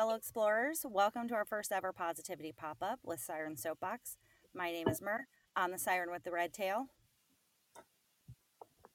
fellow 0.00 0.14
explorers. 0.14 0.86
Welcome 0.88 1.28
to 1.28 1.34
our 1.34 1.44
first 1.44 1.70
ever 1.70 1.92
positivity 1.92 2.52
pop 2.56 2.78
up 2.80 3.00
with 3.04 3.20
Siren 3.20 3.58
Soapbox. 3.58 4.16
My 4.54 4.72
name 4.72 4.88
is 4.88 5.02
Mer. 5.02 5.26
I'm 5.54 5.72
the 5.72 5.78
siren 5.78 6.10
with 6.10 6.24
the 6.24 6.30
red 6.30 6.54
tail. 6.54 6.86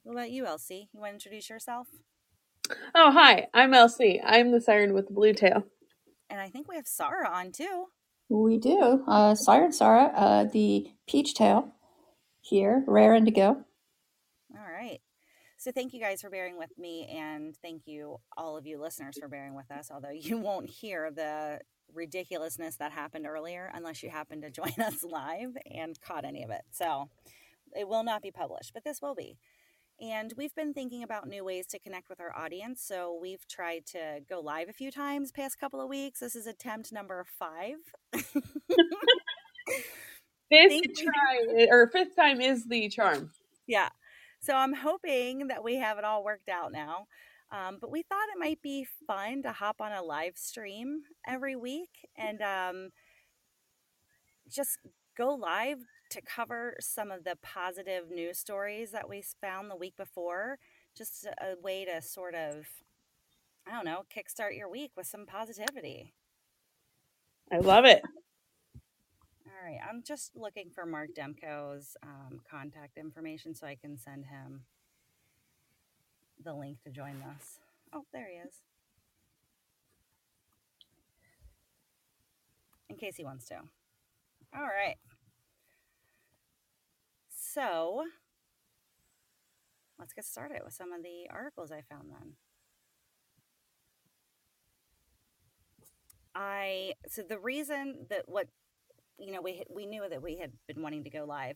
What 0.02 0.14
about 0.14 0.32
you, 0.32 0.48
Elsie? 0.48 0.90
You 0.92 1.00
want 1.00 1.12
to 1.12 1.14
introduce 1.14 1.48
yourself? 1.48 1.90
Oh, 2.96 3.12
hi. 3.12 3.50
I'm 3.54 3.76
Elsie. 3.76 4.20
I'm 4.26 4.52
the 4.52 4.60
siren 4.60 4.96
with 4.96 5.06
the 5.06 5.14
blue 5.14 5.34
tail. 5.34 5.68
And 6.28 6.42
I 6.42 6.50
think 6.50 6.68
we 6.68 6.76
have 6.76 6.88
Sarah 6.88 7.30
on 7.30 7.52
too. 7.52 7.90
We 8.28 8.58
do. 8.58 9.04
Uh, 9.08 9.36
Siren 9.36 9.74
Sarah, 9.74 10.12
uh, 10.16 10.46
the 10.46 10.88
peach 11.08 11.36
tail 11.36 11.76
here, 12.42 12.84
rare 12.88 13.14
indigo. 13.14 13.64
So 15.66 15.72
thank 15.72 15.94
you 15.96 16.00
guys 16.00 16.22
for 16.22 16.30
bearing 16.30 16.60
with 16.60 16.78
me, 16.78 17.08
and 17.08 17.58
thank 17.58 17.88
you 17.88 18.18
all 18.38 18.56
of 18.56 18.68
you 18.68 18.80
listeners 18.80 19.18
for 19.20 19.28
bearing 19.28 19.56
with 19.56 19.72
us. 19.72 19.90
Although 19.92 20.12
you 20.12 20.38
won't 20.42 20.70
hear 20.70 21.10
the 21.10 21.60
ridiculousness 21.92 22.76
that 22.76 22.92
happened 22.92 23.26
earlier 23.26 23.72
unless 23.74 24.04
you 24.04 24.12
happen 24.12 24.42
to 24.42 24.52
join 24.52 24.76
us 24.80 25.04
live 25.04 25.58
and 25.74 26.00
caught 26.02 26.24
any 26.24 26.44
of 26.44 26.52
it. 26.52 26.62
So 26.70 27.10
it 27.76 27.88
will 27.88 28.04
not 28.04 28.22
be 28.22 28.30
published, 28.30 28.76
but 28.76 28.84
this 28.84 29.02
will 29.02 29.16
be. 29.16 29.40
And 30.00 30.34
we've 30.38 30.54
been 30.54 30.72
thinking 30.72 31.02
about 31.02 31.28
new 31.28 31.44
ways 31.44 31.66
to 31.68 31.80
connect 31.80 32.10
with 32.10 32.22
our 32.22 32.38
audience. 32.38 32.84
So 32.84 33.18
we've 33.20 33.48
tried 33.48 33.88
to 33.88 34.20
go 34.30 34.42
live 34.42 34.70
a 34.70 34.74
few 34.74 34.92
times 34.92 35.32
past 35.32 35.60
couple 35.60 35.82
of 35.82 35.90
weeks. 35.90 36.20
This 36.20 36.36
is 36.36 36.46
attempt 36.46 36.94
number 36.94 37.26
five. 37.40 37.78
Fifth 40.52 40.84
try 40.96 41.44
eh, 41.58 41.66
or 41.72 41.88
fifth 41.88 42.16
time 42.16 42.40
is 42.40 42.68
the 42.68 42.88
charm. 42.88 43.32
Yeah. 43.66 43.90
So 44.46 44.54
I'm 44.54 44.74
hoping 44.74 45.48
that 45.48 45.64
we 45.64 45.78
have 45.78 45.98
it 45.98 46.04
all 46.04 46.24
worked 46.24 46.50
out 46.50 46.72
now. 46.72 47.08
Um, 47.52 47.80
but 47.82 47.90
we 47.90 48.04
thought 48.04 48.28
it 48.36 48.40
might 48.40 48.62
be 48.62 48.86
fun 49.08 49.42
to 49.42 49.52
hop 49.52 49.82
on 49.82 49.92
a 49.92 50.04
live 50.04 50.38
stream 50.38 51.02
every 51.28 51.56
week 51.56 52.08
and 52.16 52.44
um, 52.44 52.90
just 54.48 54.78
go 55.18 55.34
live 55.34 55.80
to 56.12 56.22
cover 56.22 56.76
some 56.80 57.10
of 57.10 57.24
the 57.24 57.36
positive 57.42 58.12
news 58.12 58.38
stories 58.38 58.92
that 58.92 59.10
we 59.10 59.24
found 59.42 59.72
the 59.72 59.76
week 59.76 59.98
before. 59.98 60.60
Just 60.96 61.26
a 61.26 61.60
way 61.60 61.84
to 61.84 62.00
sort 62.04 62.36
of, 62.36 62.68
I 63.68 63.72
don't 63.72 63.86
know, 63.86 64.04
kickstart 64.16 64.56
your 64.56 64.70
week 64.70 64.92
with 64.96 65.08
some 65.08 65.26
positivity. 65.26 66.14
I 67.52 67.58
love 67.58 67.86
it. 67.86 68.04
All 69.66 69.72
right, 69.72 69.80
I'm 69.90 70.04
just 70.04 70.36
looking 70.36 70.70
for 70.70 70.86
Mark 70.86 71.10
Demko's 71.18 71.98
um, 72.04 72.42
contact 72.50 72.98
information 72.98 73.56
so 73.56 73.66
I 73.66 73.76
can 73.76 73.98
send 73.98 74.26
him 74.26 74.62
the 76.44 76.54
link 76.54 76.84
to 76.84 76.92
join 76.92 77.24
us. 77.36 77.60
Oh, 77.92 78.04
there 78.14 78.28
he 78.30 78.38
is. 78.48 78.62
In 82.90 82.98
case 82.98 83.16
he 83.16 83.24
wants 83.24 83.48
to. 83.48 83.56
All 84.56 84.62
right. 84.62 84.98
So 87.30 88.04
let's 89.98 90.14
get 90.14 90.26
started 90.26 90.62
with 90.64 90.74
some 90.74 90.94
of 90.94 91.02
the 91.02 91.28
articles 91.32 91.72
I 91.72 91.82
found 91.90 92.12
then. 92.12 92.34
I 96.36 96.94
so 97.08 97.24
the 97.24 97.40
reason 97.40 98.06
that 98.10 98.24
what 98.28 98.48
you 99.18 99.32
know 99.32 99.42
we 99.42 99.64
we 99.74 99.86
knew 99.86 100.04
that 100.10 100.22
we 100.22 100.38
had 100.38 100.52
been 100.68 100.82
wanting 100.82 101.04
to 101.04 101.10
go 101.10 101.26
live, 101.26 101.56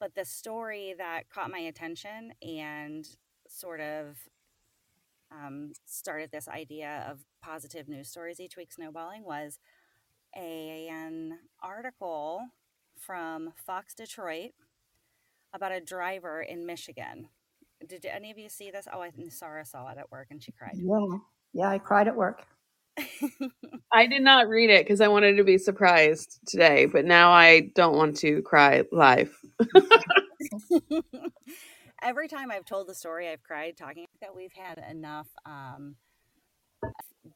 but 0.00 0.14
the 0.14 0.24
story 0.24 0.94
that 0.98 1.28
caught 1.30 1.50
my 1.50 1.58
attention 1.58 2.32
and 2.42 3.06
sort 3.48 3.80
of 3.80 4.16
um, 5.30 5.72
started 5.84 6.30
this 6.30 6.48
idea 6.48 7.06
of 7.10 7.20
positive 7.42 7.88
news 7.88 8.08
stories 8.08 8.40
each 8.40 8.56
week 8.56 8.72
snowballing 8.72 9.24
was 9.24 9.58
a, 10.36 10.88
an 10.90 11.38
article 11.62 12.42
from 12.98 13.52
Fox 13.56 13.94
Detroit 13.94 14.50
about 15.52 15.72
a 15.72 15.80
driver 15.80 16.42
in 16.42 16.66
Michigan. 16.66 17.28
Did 17.86 18.06
any 18.06 18.30
of 18.30 18.38
you 18.38 18.48
see 18.48 18.70
this? 18.70 18.86
Oh, 18.92 19.00
I 19.00 19.10
think 19.10 19.32
Sarah 19.32 19.64
saw 19.64 19.88
it 19.88 19.98
at 19.98 20.10
work 20.10 20.28
and 20.30 20.42
she 20.42 20.52
cried. 20.52 20.74
Yeah, 20.74 21.18
yeah, 21.52 21.68
I 21.68 21.78
cried 21.78 22.08
at 22.08 22.16
work. 22.16 22.46
I 23.92 24.06
did 24.06 24.22
not 24.22 24.48
read 24.48 24.70
it 24.70 24.84
because 24.84 25.00
I 25.00 25.08
wanted 25.08 25.36
to 25.36 25.44
be 25.44 25.58
surprised 25.58 26.40
today, 26.46 26.86
but 26.86 27.04
now 27.04 27.30
I 27.30 27.70
don't 27.74 27.96
want 27.96 28.16
to 28.18 28.42
cry 28.42 28.84
live. 28.92 29.36
Every 32.02 32.28
time 32.28 32.50
I've 32.50 32.64
told 32.64 32.88
the 32.88 32.94
story, 32.94 33.28
I've 33.28 33.42
cried 33.42 33.76
talking 33.76 34.06
that 34.20 34.34
we've 34.34 34.52
had 34.52 34.82
enough 34.90 35.28
um, 35.44 35.96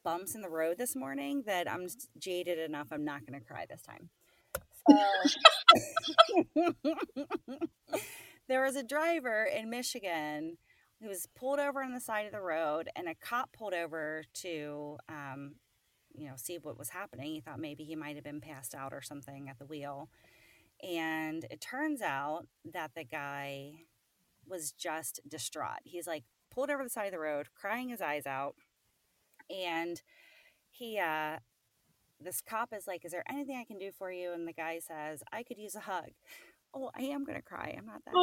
bumps 0.04 0.34
in 0.34 0.42
the 0.42 0.50
road 0.50 0.78
this 0.78 0.94
morning 0.94 1.42
that 1.46 1.70
I'm 1.70 1.86
jaded 2.18 2.58
enough. 2.58 2.88
I'm 2.92 3.04
not 3.04 3.26
going 3.26 3.40
to 3.40 3.46
cry 3.46 3.66
this 3.68 3.82
time. 3.82 4.10
So 4.88 4.98
there 8.48 8.62
was 8.62 8.76
a 8.76 8.82
driver 8.82 9.44
in 9.44 9.70
Michigan 9.70 10.56
who 11.00 11.08
was 11.08 11.26
pulled 11.34 11.58
over 11.58 11.82
on 11.82 11.92
the 11.92 12.00
side 12.00 12.26
of 12.26 12.32
the 12.32 12.40
road, 12.40 12.88
and 12.94 13.08
a 13.08 13.14
cop 13.14 13.52
pulled 13.52 13.74
over 13.74 14.24
to, 14.34 14.98
um, 15.08 15.54
you 16.14 16.28
know, 16.28 16.34
see 16.36 16.58
what 16.58 16.78
was 16.78 16.90
happening. 16.90 17.32
He 17.32 17.40
thought 17.40 17.58
maybe 17.58 17.84
he 17.84 17.96
might 17.96 18.16
have 18.16 18.24
been 18.24 18.40
passed 18.40 18.74
out 18.74 18.92
or 18.92 19.00
something 19.00 19.48
at 19.48 19.58
the 19.58 19.66
wheel. 19.66 20.10
And 20.82 21.44
it 21.50 21.60
turns 21.60 22.02
out 22.02 22.46
that 22.72 22.92
the 22.94 23.04
guy 23.04 23.84
was 24.46 24.72
just 24.72 25.20
distraught. 25.28 25.80
He's 25.84 26.06
like 26.06 26.24
pulled 26.50 26.70
over 26.70 26.82
the 26.82 26.90
side 26.90 27.06
of 27.06 27.12
the 27.12 27.18
road, 27.18 27.48
crying 27.54 27.88
his 27.88 28.00
eyes 28.00 28.26
out. 28.26 28.56
And 29.48 30.00
he, 30.70 30.98
uh, 30.98 31.38
this 32.20 32.40
cop 32.40 32.72
is 32.72 32.86
like, 32.86 33.04
Is 33.04 33.12
there 33.12 33.24
anything 33.28 33.56
I 33.56 33.64
can 33.64 33.78
do 33.78 33.90
for 33.90 34.12
you? 34.12 34.32
And 34.32 34.46
the 34.46 34.52
guy 34.52 34.80
says, 34.80 35.22
I 35.32 35.42
could 35.42 35.58
use 35.58 35.74
a 35.74 35.80
hug. 35.80 36.10
Oh, 36.74 36.90
I 36.94 37.02
am 37.02 37.24
going 37.24 37.38
to 37.38 37.42
cry. 37.42 37.74
I'm 37.76 37.86
not 37.86 38.02
that. 38.04 38.14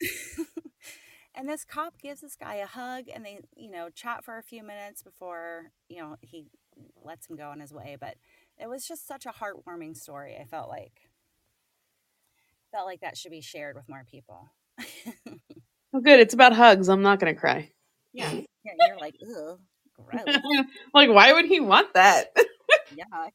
and 1.34 1.48
this 1.48 1.64
cop 1.64 2.00
gives 2.00 2.20
this 2.20 2.36
guy 2.36 2.56
a 2.56 2.66
hug 2.66 3.04
and 3.12 3.24
they, 3.24 3.40
you 3.56 3.70
know, 3.70 3.88
chat 3.88 4.24
for 4.24 4.38
a 4.38 4.42
few 4.42 4.62
minutes 4.62 5.02
before, 5.02 5.72
you 5.88 6.00
know, 6.00 6.16
he 6.20 6.46
lets 7.02 7.28
him 7.28 7.36
go 7.36 7.48
on 7.48 7.60
his 7.60 7.72
way. 7.72 7.96
But 7.98 8.16
it 8.58 8.68
was 8.68 8.86
just 8.86 9.06
such 9.06 9.26
a 9.26 9.30
heartwarming 9.30 9.96
story. 9.96 10.36
I 10.40 10.44
felt 10.44 10.68
like, 10.68 10.92
felt 12.70 12.86
like 12.86 13.00
that 13.00 13.16
should 13.16 13.30
be 13.30 13.40
shared 13.40 13.76
with 13.76 13.88
more 13.88 14.04
people. 14.10 14.50
oh, 15.94 16.00
good. 16.00 16.20
It's 16.20 16.34
about 16.34 16.52
hugs. 16.52 16.88
I'm 16.88 17.02
not 17.02 17.18
going 17.18 17.34
to 17.34 17.40
cry. 17.40 17.70
Yeah. 18.12 18.30
yeah. 18.64 18.72
You're 18.86 18.98
like, 18.98 19.16
ugh, 19.22 19.58
gross. 19.96 20.36
like, 20.94 21.10
why 21.10 21.32
would 21.32 21.46
he 21.46 21.60
want 21.60 21.94
that? 21.94 22.26
Yuck. 22.94 23.30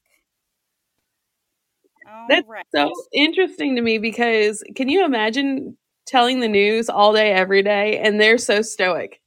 All 2.10 2.26
That's 2.28 2.48
right. 2.48 2.64
so 2.74 2.90
interesting 3.12 3.76
to 3.76 3.82
me 3.82 3.98
because 3.98 4.62
can 4.74 4.88
you 4.88 5.04
imagine 5.04 5.76
telling 6.08 6.40
the 6.40 6.48
news 6.48 6.88
all 6.88 7.12
day, 7.12 7.32
every 7.32 7.62
day, 7.62 7.98
and 7.98 8.20
they're 8.20 8.38
so 8.38 8.62
stoic? 8.62 9.20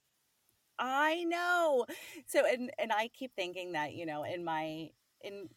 I 0.80 1.24
know. 1.24 1.86
So, 2.28 2.44
and 2.46 2.72
and 2.80 2.92
I 2.92 3.10
keep 3.10 3.32
thinking 3.36 3.74
that 3.74 3.94
you 3.94 4.06
know, 4.06 4.24
in 4.24 4.44
my 4.44 4.90
in 5.22 5.48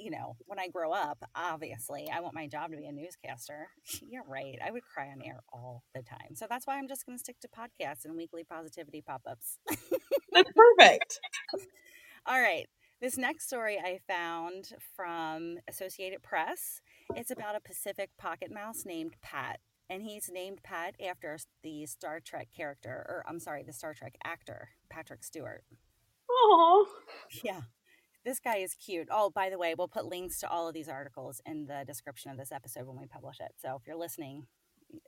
you 0.00 0.10
know, 0.10 0.36
when 0.46 0.58
I 0.58 0.68
grow 0.68 0.92
up, 0.92 1.18
obviously, 1.34 2.08
I 2.12 2.20
want 2.20 2.34
my 2.34 2.46
job 2.46 2.70
to 2.70 2.76
be 2.76 2.86
a 2.86 2.92
newscaster. 2.92 3.68
You're 4.08 4.24
right. 4.26 4.58
I 4.64 4.70
would 4.70 4.82
cry 4.82 5.08
on 5.08 5.22
air 5.22 5.40
all 5.52 5.84
the 5.94 6.02
time. 6.02 6.34
So 6.34 6.46
that's 6.48 6.66
why 6.66 6.78
I'm 6.78 6.88
just 6.88 7.04
going 7.04 7.18
to 7.18 7.20
stick 7.20 7.36
to 7.40 7.48
podcasts 7.48 8.04
and 8.04 8.16
weekly 8.16 8.42
positivity 8.42 9.02
pop 9.06 9.22
ups. 9.30 9.58
That's 10.32 10.50
perfect. 10.56 11.20
all 12.26 12.40
right. 12.40 12.66
This 13.00 13.16
next 13.16 13.46
story 13.46 13.78
I 13.78 13.98
found 14.06 14.72
from 14.94 15.58
Associated 15.68 16.22
Press. 16.22 16.80
It's 17.14 17.30
about 17.30 17.56
a 17.56 17.60
Pacific 17.60 18.10
pocket 18.18 18.50
mouse 18.52 18.84
named 18.84 19.16
Pat. 19.22 19.58
And 19.90 20.02
he's 20.02 20.30
named 20.32 20.60
Pat 20.62 20.94
after 21.04 21.36
the 21.64 21.84
Star 21.84 22.20
Trek 22.20 22.48
character, 22.56 23.04
or 23.08 23.24
I'm 23.28 23.40
sorry, 23.40 23.64
the 23.64 23.72
Star 23.72 23.92
Trek 23.92 24.14
actor, 24.24 24.68
Patrick 24.88 25.24
Stewart. 25.24 25.64
Oh. 26.30 26.86
Yeah. 27.42 27.62
This 28.24 28.38
guy 28.38 28.58
is 28.58 28.74
cute. 28.74 29.08
Oh, 29.10 29.30
by 29.30 29.50
the 29.50 29.58
way, 29.58 29.74
we'll 29.76 29.88
put 29.88 30.06
links 30.06 30.38
to 30.40 30.48
all 30.48 30.68
of 30.68 30.74
these 30.74 30.88
articles 30.88 31.40
in 31.44 31.66
the 31.66 31.84
description 31.84 32.30
of 32.30 32.38
this 32.38 32.52
episode 32.52 32.86
when 32.86 33.00
we 33.00 33.06
publish 33.06 33.40
it. 33.40 33.52
So 33.58 33.76
if 33.80 33.86
you're 33.86 33.96
listening 33.96 34.46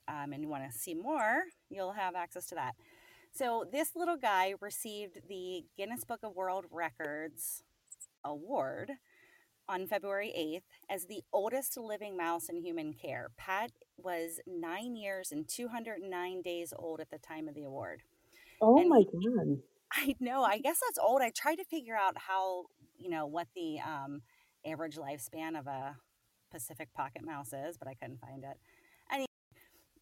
um, 0.08 0.32
and 0.32 0.42
you 0.42 0.48
want 0.48 0.68
to 0.68 0.76
see 0.76 0.94
more, 0.94 1.44
you'll 1.70 1.92
have 1.92 2.16
access 2.16 2.46
to 2.46 2.56
that. 2.56 2.74
So 3.32 3.64
this 3.70 3.90
little 3.94 4.16
guy 4.16 4.54
received 4.60 5.20
the 5.28 5.64
Guinness 5.76 6.04
Book 6.04 6.20
of 6.24 6.34
World 6.34 6.66
Records 6.70 7.62
award 8.24 8.92
on 9.68 9.86
February 9.86 10.32
8th 10.36 10.64
as 10.90 11.06
the 11.06 11.22
oldest 11.32 11.76
living 11.76 12.16
mouse 12.16 12.48
in 12.48 12.56
human 12.58 12.92
care. 12.94 13.30
Pat 13.36 13.72
was 13.96 14.40
nine 14.46 14.96
years 14.96 15.32
and 15.32 15.48
209 15.48 16.42
days 16.42 16.72
old 16.76 17.00
at 17.00 17.10
the 17.10 17.18
time 17.18 17.48
of 17.48 17.54
the 17.54 17.64
award. 17.64 18.02
Oh 18.60 18.82
And 18.82 18.88
my 18.88 19.02
god. 19.02 19.62
I 19.92 20.14
know, 20.20 20.42
I 20.42 20.58
guess 20.58 20.80
that's 20.80 20.98
old. 20.98 21.22
I 21.22 21.30
tried 21.30 21.56
to 21.56 21.64
figure 21.64 21.96
out 21.96 22.16
how, 22.18 22.66
you 22.98 23.10
know, 23.10 23.26
what 23.26 23.48
the 23.54 23.78
um, 23.80 24.22
average 24.66 24.96
lifespan 24.96 25.58
of 25.58 25.66
a 25.66 25.96
Pacific 26.50 26.92
pocket 26.94 27.24
mouse 27.24 27.52
is, 27.52 27.76
but 27.78 27.88
I 27.88 27.94
couldn't 27.94 28.20
find 28.20 28.44
it. 28.44 28.58
Anyway, 29.12 29.26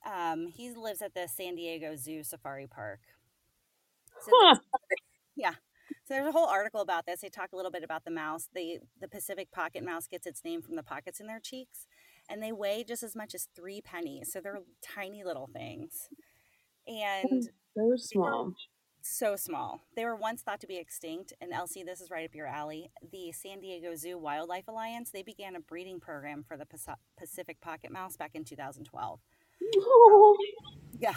um, 0.07 0.47
he 0.47 0.71
lives 0.73 1.03
at 1.03 1.15
the 1.15 1.29
San 1.29 1.55
Diego 1.57 1.97
Zoo 1.97 2.23
Safari 2.23 2.67
Park. 2.67 3.01
So 4.19 4.33
Huh. 4.33 4.57
yeah. 5.37 5.55
So 6.05 6.15
there's 6.15 6.27
a 6.27 6.33
whole 6.33 6.47
article 6.47 6.81
about 6.81 7.07
this. 7.07 7.21
They 7.21 7.29
talk 7.29 7.53
a 7.53 7.57
little 7.57 7.71
bit 7.71 7.85
about 7.85 8.05
the 8.05 8.11
mouse. 8.11 8.49
The 8.55 8.79
the 9.01 9.09
Pacific 9.09 9.51
pocket 9.53 9.85
mouse 9.85 10.07
gets 10.07 10.27
its 10.27 10.45
name 10.45 10.63
from 10.63 10.77
the 10.77 10.83
pockets 10.83 11.21
in 11.21 11.27
their 11.27 11.41
cheeks, 11.41 11.87
and 12.29 12.43
they 12.43 12.53
weigh 12.53 12.85
just 12.87 13.03
as 13.03 13.15
much 13.17 13.35
as 13.35 13.49
three 13.57 13.81
pennies. 13.81 14.33
So 14.33 14.41
they're 14.41 14.61
tiny 14.83 15.25
little 15.25 15.49
things, 15.53 16.09
and 16.87 17.49
So 17.77 17.97
small. 17.97 18.53
so 19.03 19.37
small. 19.37 19.83
They 19.97 20.05
were 20.05 20.17
once 20.17 20.43
thought 20.43 20.61
to 20.61 20.67
be 20.67 20.77
extinct. 20.79 21.33
And 21.41 21.53
Elsie, 21.53 21.83
this 21.85 22.01
is 22.01 22.11
right 22.11 22.25
up 22.29 22.35
your 22.35 22.47
alley. 22.47 22.91
The 23.13 23.33
San 23.33 23.61
Diego 23.61 23.95
Zoo 23.97 24.19
Wildlife 24.19 24.69
Alliance 24.69 25.11
they 25.11 25.23
began 25.23 25.57
a 25.57 25.61
breeding 25.61 26.01
program 26.01 26.45
for 26.47 26.57
the 26.57 26.67
Pacific 27.19 27.61
pocket 27.61 27.91
mouse 27.93 28.17
back 28.17 28.33
in 28.35 28.45
2012. 28.45 29.21
Yeah, 30.99 31.15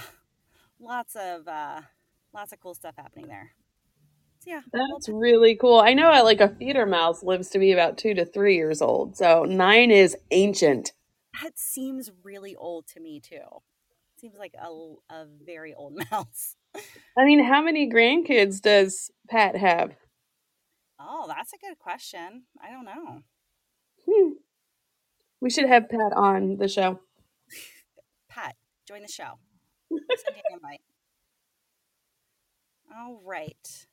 lots 0.80 1.16
of 1.16 1.48
uh, 1.48 1.82
lots 2.34 2.54
of 2.54 2.60
cool 2.62 2.74
stuff 2.74 2.96
happening 2.98 3.28
there. 3.28 3.52
Yeah, 4.46 4.62
That's 4.72 5.08
really 5.10 5.56
cool. 5.56 5.80
I 5.80 5.94
know 5.94 6.10
like 6.24 6.42
a 6.42 6.50
feeder 6.50 6.86
mouse 6.86 7.24
lives 7.24 7.50
to 7.50 7.60
be 7.60 7.72
about 7.72 7.98
two 7.98 8.14
to 8.16 8.26
three 8.26 8.56
years 8.56 8.82
old. 8.82 9.16
So 9.16 9.44
nine 9.44 9.90
is 9.92 10.18
ancient. 10.32 10.92
that 11.42 11.58
seems 11.58 12.12
really 12.24 12.56
old 12.56 12.88
to 12.88 13.00
me 13.00 13.20
too. 13.22 13.62
Seems 14.20 14.36
like 14.38 14.54
a, 14.62 14.68
a 15.14 15.26
very 15.46 15.74
old 15.74 16.02
mouse. 16.12 16.56
I 17.18 17.26
mean, 17.26 17.44
how 17.44 17.62
many 17.62 17.90
grandkids 17.90 18.62
does 18.62 19.12
Pat 19.30 19.56
have? 19.56 19.96
Oh, 21.00 21.26
that's 21.28 21.52
a 21.54 21.58
good 21.58 21.78
question. 21.80 22.44
I 22.62 22.70
don't 22.70 22.86
know. 22.86 23.22
Hmm. 24.10 24.32
We 25.42 25.50
should 25.50 25.68
have 25.68 25.90
Pat 25.90 26.14
on 26.16 26.58
the 26.58 26.68
show. 26.68 27.00
Pat, 28.30 28.56
join 28.88 29.02
the 29.02 29.08
show. 29.08 29.40
Send 29.90 30.02
you 30.38 30.42
an 30.50 30.54
invite. 30.56 30.82
All 32.96 33.20
right. 33.26 33.88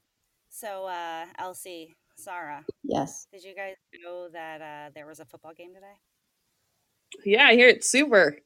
So, 0.60 0.86
uh, 0.86 1.24
Elsie, 1.38 1.96
Sarah, 2.16 2.64
Yes. 2.82 3.26
did 3.32 3.42
you 3.44 3.54
guys 3.54 3.76
know 4.04 4.28
that 4.28 4.60
uh, 4.60 4.90
there 4.94 5.06
was 5.06 5.18
a 5.18 5.24
football 5.24 5.54
game 5.54 5.72
today? 5.72 5.96
Yeah, 7.24 7.44
I 7.46 7.54
hear 7.54 7.68
it's 7.68 7.88
super. 7.88 8.36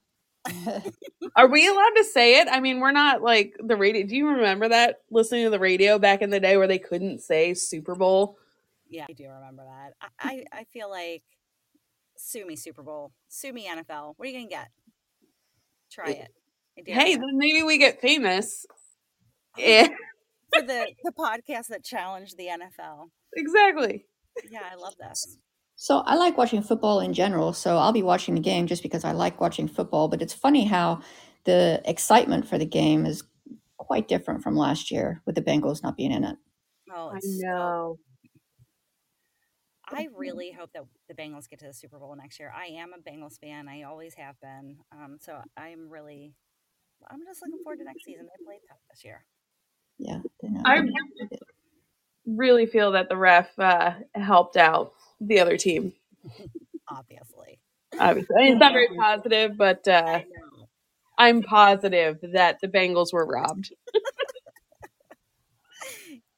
Are 1.37 1.49
we 1.49 1.67
allowed 1.67 1.95
to 1.97 2.05
say 2.05 2.41
it? 2.41 2.49
I 2.49 2.61
mean, 2.61 2.79
we're 2.79 2.93
not 2.93 3.23
like 3.23 3.57
the 3.59 3.77
radio. 3.77 4.07
Do 4.07 4.15
you 4.15 4.29
remember 4.29 4.69
that 4.69 5.01
listening 5.11 5.45
to 5.45 5.51
the 5.51 5.59
radio 5.59 5.99
back 5.99 6.23
in 6.23 6.31
the 6.31 6.39
day 6.39 6.57
where 6.57 6.69
they 6.69 6.79
couldn't 6.79 7.21
say 7.21 7.55
Super 7.55 7.97
Bowl? 7.97 8.39
Yeah, 8.89 9.07
I 9.09 9.13
do 9.13 9.29
remember 9.29 9.65
that. 9.65 9.95
I, 10.21 10.45
I, 10.53 10.59
I 10.61 10.65
feel 10.65 10.89
like 10.91 11.23
sue 12.17 12.47
me 12.47 12.55
Super 12.55 12.83
Bowl, 12.83 13.11
sue 13.29 13.53
me 13.53 13.67
NFL. 13.67 14.15
What 14.17 14.29
are 14.29 14.31
you 14.31 14.39
gonna 14.39 14.49
get? 14.49 14.69
Try 15.91 16.11
it. 16.11 16.29
I 16.79 16.93
Hey, 16.93 17.15
then 17.17 17.39
maybe 17.39 17.63
we 17.63 17.79
get 17.79 18.01
famous. 18.01 18.67
Yeah, 19.57 19.87
for 20.55 20.63
the 20.63 20.87
the 21.05 21.13
podcast 21.13 21.69
that 21.69 21.85
challenged 21.85 22.37
the 22.37 22.47
NFL. 22.49 23.09
exactly. 23.35 24.07
Yeah, 24.51 24.63
I 24.71 24.75
love 24.75 24.95
this. 24.99 25.39
So 25.77 25.99
I 25.99 26.15
like 26.15 26.37
watching 26.39 26.63
football 26.63 27.01
in 27.01 27.13
general. 27.13 27.53
So 27.53 27.77
I'll 27.79 27.93
be 27.93 28.03
watching 28.03 28.35
the 28.35 28.41
game 28.41 28.67
just 28.67 28.83
because 28.83 29.05
I 29.05 29.13
like 29.13 29.41
watching 29.41 29.69
football. 29.69 30.09
But 30.09 30.23
it's 30.23 30.33
funny 30.33 30.65
how 30.65 31.01
the 31.45 31.83
excitement 31.85 32.49
for 32.49 32.59
the 32.59 32.67
game 32.67 33.07
is 33.07 33.25
quite 33.77 34.09
different 34.09 34.43
from 34.43 34.57
last 34.57 34.91
year 34.91 35.23
with 35.27 35.35
the 35.35 35.43
Bengals 35.43 35.83
not 35.83 35.97
being 35.97 36.13
in 36.13 36.25
it. 36.25 36.37
Oh, 36.93 37.11
I 37.13 37.19
know. 37.23 37.99
I 39.89 40.09
really 40.17 40.51
hope 40.53 40.71
that 40.73 40.85
the 41.09 41.15
Bengals 41.15 41.49
get 41.49 41.59
to 41.59 41.67
the 41.67 41.75
Super 41.75 41.99
Bowl 41.99 42.17
next 42.17 42.41
year. 42.41 42.53
I 42.57 42.67
am 42.67 42.93
a 42.95 43.11
Bengals 43.11 43.39
fan. 43.39 43.69
I 43.69 43.83
always 43.83 44.15
have 44.15 44.41
been. 44.41 44.79
Um, 44.93 45.19
so 45.21 45.41
I'm 45.57 45.91
really, 45.91 46.33
I'm 47.11 47.21
just 47.27 47.43
looking 47.43 47.63
forward 47.63 47.79
to 47.79 47.85
next 47.85 48.05
season. 48.05 48.25
They 48.25 48.45
played 48.45 48.61
tough 48.69 48.79
this 48.91 49.05
year. 49.05 49.25
Yeah. 49.99 50.21
I 50.65 50.83
really 52.27 52.67
feel 52.67 52.93
that 52.93 53.09
the 53.09 53.17
ref 53.17 53.59
uh, 53.59 53.95
helped 54.15 54.57
out 54.57 54.93
the 55.21 55.41
other 55.41 55.57
team. 55.57 55.93
Obviously, 56.89 57.59
Obviously, 57.99 58.37
I 58.37 58.41
mean, 58.43 58.53
it's 58.53 58.61
not 58.61 58.73
very 58.73 58.89
positive, 58.97 59.57
but 59.57 59.87
uh, 59.89 60.21
I'm 61.19 61.43
positive 61.43 62.19
that 62.33 62.61
the 62.61 62.69
Bengals 62.69 63.13
were 63.13 63.27
robbed. 63.27 63.73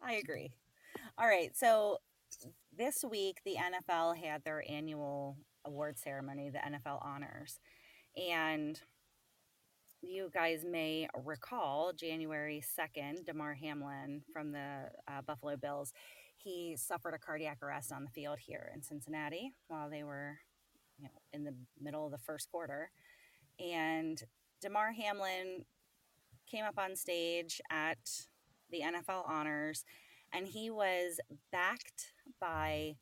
I 0.03 0.15
agree. 0.15 0.53
All 1.19 1.27
right, 1.27 1.57
so 1.57 1.99
this 2.77 3.05
week 3.09 3.39
the 3.45 3.57
NFL 3.57 4.17
had 4.17 4.45
their 4.45 4.63
annual 4.69 5.37
award 5.65 5.99
ceremony, 5.99 6.51
the 6.51 6.59
NFL 6.59 7.05
Honors, 7.05 7.59
and 8.17 8.81
you 10.07 10.31
guys 10.33 10.65
may 10.65 11.09
recall 11.25 11.93
January 11.93 12.63
2nd, 12.79 13.25
Damar 13.25 13.55
Hamlin 13.55 14.23
from 14.33 14.53
the 14.53 14.91
uh, 15.09 15.23
Buffalo 15.27 15.57
Bills, 15.57 15.93
he 16.37 16.77
suffered 16.77 17.15
a 17.15 17.19
cardiac 17.19 17.59
arrest 17.63 17.93
on 17.93 18.05
the 18.05 18.11
field 18.11 18.39
here 18.39 18.71
in 18.75 18.83
Cincinnati 18.83 19.53
while 19.69 19.91
they 19.91 20.05
were 20.05 20.39
you 20.99 21.05
know, 21.05 21.11
in 21.33 21.45
the 21.45 21.55
middle 21.81 22.07
of 22.07 22.13
the 22.13 22.19
first 22.19 22.51
quarter. 22.51 22.91
And 23.59 24.23
Damar 24.61 24.93
Hamlin 24.93 25.65
came 26.51 26.65
up 26.65 26.79
on 26.79 26.95
stage 26.95 27.61
at 27.71 27.99
the 28.71 28.81
NFL 28.81 29.29
Honors 29.29 29.85
and 30.33 30.47
he 30.47 30.71
was 30.71 31.19
backed 31.51 32.13
by 32.41 32.97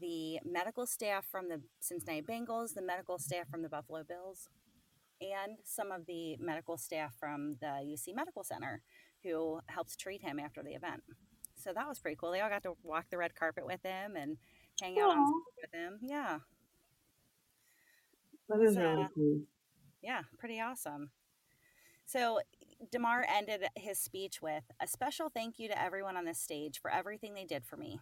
the 0.00 0.40
medical 0.44 0.86
staff 0.86 1.24
from 1.30 1.48
the 1.48 1.60
Cincinnati 1.80 2.22
Bengals, 2.22 2.74
the 2.74 2.82
medical 2.82 3.18
staff 3.18 3.48
from 3.48 3.62
the 3.62 3.68
Buffalo 3.68 4.02
Bills, 4.02 4.48
and 5.20 5.58
some 5.64 5.90
of 5.92 6.06
the 6.06 6.36
medical 6.38 6.76
staff 6.76 7.14
from 7.18 7.56
the 7.60 7.66
UC 7.84 8.14
Medical 8.14 8.42
Center 8.44 8.82
who 9.22 9.60
helped 9.66 9.98
treat 9.98 10.22
him 10.22 10.38
after 10.38 10.62
the 10.62 10.72
event. 10.74 11.02
So 11.56 11.72
that 11.72 11.88
was 11.88 11.98
pretty 11.98 12.16
cool. 12.20 12.32
They 12.32 12.40
all 12.40 12.50
got 12.50 12.62
to 12.64 12.76
walk 12.82 13.06
the 13.10 13.16
red 13.18 13.34
carpet 13.34 13.64
with 13.66 13.82
him 13.82 14.16
and 14.16 14.36
hang 14.80 14.98
out 14.98 15.10
on 15.16 15.32
with 15.62 15.72
him. 15.72 15.98
Yeah, 16.02 16.38
That 18.48 18.60
is 18.60 18.76
really 18.76 19.04
uh, 19.04 19.08
cool. 19.14 19.40
yeah, 20.02 20.22
pretty 20.38 20.60
awesome. 20.60 21.10
So 22.06 22.40
Damar 22.92 23.24
ended 23.34 23.64
his 23.76 23.98
speech 23.98 24.42
with 24.42 24.64
a 24.82 24.86
special 24.86 25.30
thank 25.30 25.58
you 25.58 25.68
to 25.68 25.80
everyone 25.80 26.16
on 26.16 26.24
this 26.26 26.38
stage 26.38 26.80
for 26.82 26.90
everything 26.90 27.32
they 27.34 27.44
did 27.44 27.64
for 27.64 27.76
me. 27.76 28.00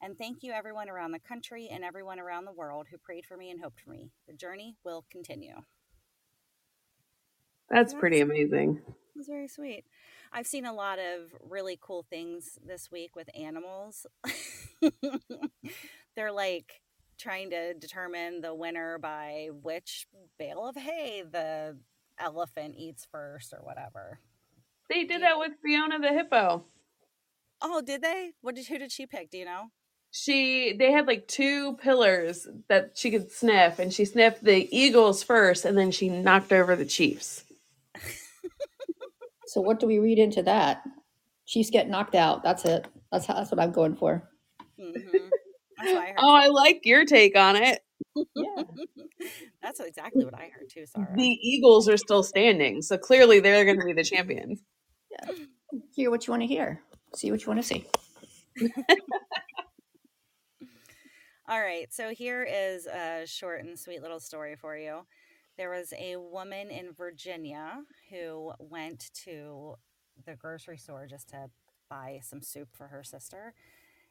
And 0.00 0.16
thank 0.16 0.42
you 0.42 0.52
everyone 0.52 0.88
around 0.88 1.12
the 1.12 1.18
country 1.18 1.68
and 1.70 1.84
everyone 1.84 2.18
around 2.20 2.44
the 2.44 2.52
world 2.52 2.86
who 2.90 2.98
prayed 2.98 3.26
for 3.26 3.36
me 3.36 3.50
and 3.50 3.60
hoped 3.60 3.80
for 3.80 3.90
me. 3.90 4.10
The 4.26 4.34
journey 4.34 4.76
will 4.84 5.04
continue. 5.10 5.56
That's 7.70 7.92
That's 7.92 8.00
pretty 8.00 8.20
amazing. 8.20 8.80
It 8.86 9.18
was 9.18 9.26
very 9.26 9.48
sweet. 9.48 9.84
I've 10.32 10.46
seen 10.46 10.66
a 10.66 10.72
lot 10.72 10.98
of 10.98 11.34
really 11.40 11.78
cool 11.80 12.04
things 12.08 12.58
this 12.64 12.90
week 12.90 13.16
with 13.16 13.28
animals. 13.34 14.06
They're 16.16 16.32
like 16.32 16.80
trying 17.18 17.50
to 17.50 17.74
determine 17.74 18.40
the 18.40 18.54
winner 18.54 18.98
by 18.98 19.48
which 19.62 20.06
bale 20.38 20.66
of 20.68 20.76
hay 20.76 21.22
the 21.30 21.78
elephant 22.18 22.74
eats 22.76 23.06
first 23.10 23.52
or 23.52 23.60
whatever. 23.64 24.20
They 24.90 25.04
did 25.04 25.22
that 25.22 25.38
with 25.38 25.52
Fiona 25.62 25.98
the 25.98 26.12
hippo. 26.12 26.64
Oh, 27.62 27.80
did 27.80 28.02
they? 28.02 28.32
What 28.42 28.54
did 28.54 28.66
who 28.66 28.78
did 28.78 28.92
she 28.92 29.06
pick? 29.06 29.30
Do 29.30 29.38
you 29.38 29.44
know? 29.44 29.70
She 30.10 30.74
they 30.78 30.92
had 30.92 31.06
like 31.06 31.26
two 31.26 31.76
pillars 31.76 32.46
that 32.68 32.92
she 32.94 33.10
could 33.10 33.30
sniff, 33.32 33.78
and 33.78 33.92
she 33.92 34.04
sniffed 34.04 34.44
the 34.44 34.68
eagles 34.76 35.22
first, 35.22 35.64
and 35.64 35.76
then 35.76 35.90
she 35.90 36.08
knocked 36.08 36.52
over 36.52 36.76
the 36.76 36.84
Chiefs. 36.84 37.44
So 39.46 39.60
what 39.60 39.80
do 39.80 39.86
we 39.86 39.98
read 39.98 40.18
into 40.18 40.42
that? 40.44 40.82
Chiefs 41.46 41.70
get 41.70 41.88
knocked 41.88 42.14
out. 42.14 42.42
That's 42.42 42.64
it. 42.64 42.86
That's 43.12 43.26
how, 43.26 43.34
that's 43.34 43.50
what 43.50 43.60
I'm 43.60 43.72
going 43.72 43.94
for. 43.96 44.28
hmm 44.78 44.94
That's 45.78 45.92
what 45.92 46.02
I 46.02 46.06
heard. 46.08 46.16
Oh, 46.18 46.34
I 46.34 46.48
like 46.48 46.80
your 46.84 47.04
take 47.04 47.36
on 47.36 47.56
it. 47.56 47.80
Yeah. 48.34 48.62
That's 49.62 49.80
exactly 49.80 50.24
what 50.24 50.34
I 50.34 50.50
heard 50.54 50.68
too, 50.68 50.86
Sarah. 50.86 51.12
The 51.16 51.38
Eagles 51.42 51.88
are 51.88 51.96
still 51.96 52.22
standing, 52.22 52.82
so 52.82 52.96
clearly 52.96 53.40
they're 53.40 53.64
going 53.64 53.80
to 53.80 53.84
be 53.84 53.92
the 53.92 54.04
champions. 54.04 54.60
Yeah. 55.10 55.32
Hear 55.94 56.10
what 56.10 56.26
you 56.26 56.32
want 56.32 56.42
to 56.42 56.46
hear. 56.46 56.80
See 57.14 57.30
what 57.30 57.42
you 57.42 57.48
want 57.48 57.60
to 57.60 57.66
see. 57.66 57.86
All 61.48 61.60
right, 61.60 61.86
so 61.92 62.10
here 62.10 62.42
is 62.48 62.86
a 62.86 63.24
short 63.26 63.64
and 63.64 63.78
sweet 63.78 64.02
little 64.02 64.20
story 64.20 64.56
for 64.56 64.76
you. 64.76 65.06
There 65.56 65.70
was 65.70 65.92
a 65.98 66.16
woman 66.16 66.70
in 66.70 66.92
Virginia 66.92 67.82
who 68.10 68.52
went 68.58 69.10
to 69.24 69.76
the 70.26 70.36
grocery 70.36 70.78
store 70.78 71.06
just 71.06 71.28
to 71.30 71.48
buy 71.88 72.20
some 72.22 72.42
soup 72.42 72.68
for 72.72 72.88
her 72.88 73.02
sister. 73.02 73.54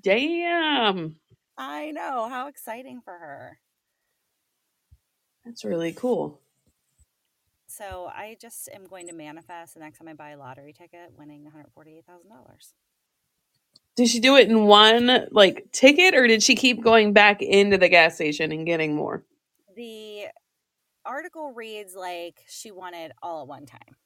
Damn, 0.00 1.16
I 1.56 1.90
know. 1.92 2.28
How 2.28 2.48
exciting 2.48 3.00
for 3.04 3.12
her. 3.18 3.58
that's 5.44 5.64
really 5.64 5.92
cool. 5.92 6.40
So 7.66 8.10
I 8.14 8.36
just 8.40 8.68
am 8.74 8.84
going 8.86 9.06
to 9.08 9.12
manifest 9.14 9.74
the 9.74 9.80
next 9.80 9.98
time 9.98 10.08
I 10.08 10.14
buy 10.14 10.30
a 10.30 10.38
lottery 10.38 10.72
ticket 10.72 11.12
winning 11.16 11.44
$148,000. 11.44 12.72
Did 13.96 14.08
she 14.08 14.20
do 14.20 14.36
it 14.36 14.48
in 14.48 14.64
one 14.64 15.26
like 15.30 15.66
ticket 15.72 16.14
or 16.14 16.26
did 16.26 16.42
she 16.42 16.54
keep 16.54 16.82
going 16.82 17.12
back 17.12 17.42
into 17.42 17.78
the 17.78 17.88
gas 17.88 18.14
station 18.16 18.52
and 18.52 18.66
getting 18.66 18.94
more? 18.94 19.24
The 19.76 20.26
article 21.04 21.52
reads 21.52 21.94
like 21.94 22.40
she 22.48 22.70
won 22.70 22.94
it 22.94 23.12
all 23.22 23.42
at 23.42 23.48
one 23.48 23.66
time. 23.66 23.96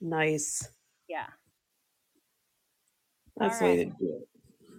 Nice. 0.00 0.68
Yeah. 1.08 1.26
That's 3.36 3.58
the 3.58 3.64
All 3.64 3.70
way 3.70 3.78
right. 3.78 3.84
to 3.98 4.04
do 4.04 4.16
it. 4.22 4.28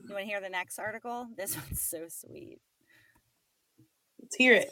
You 0.07 0.13
want 0.15 0.23
to 0.25 0.29
hear 0.29 0.41
the 0.41 0.49
next 0.49 0.79
article? 0.79 1.27
This 1.37 1.55
one's 1.69 1.81
so 1.81 2.05
sweet. 2.09 2.59
Let's 4.21 4.35
hear 4.35 4.53
it. 4.53 4.71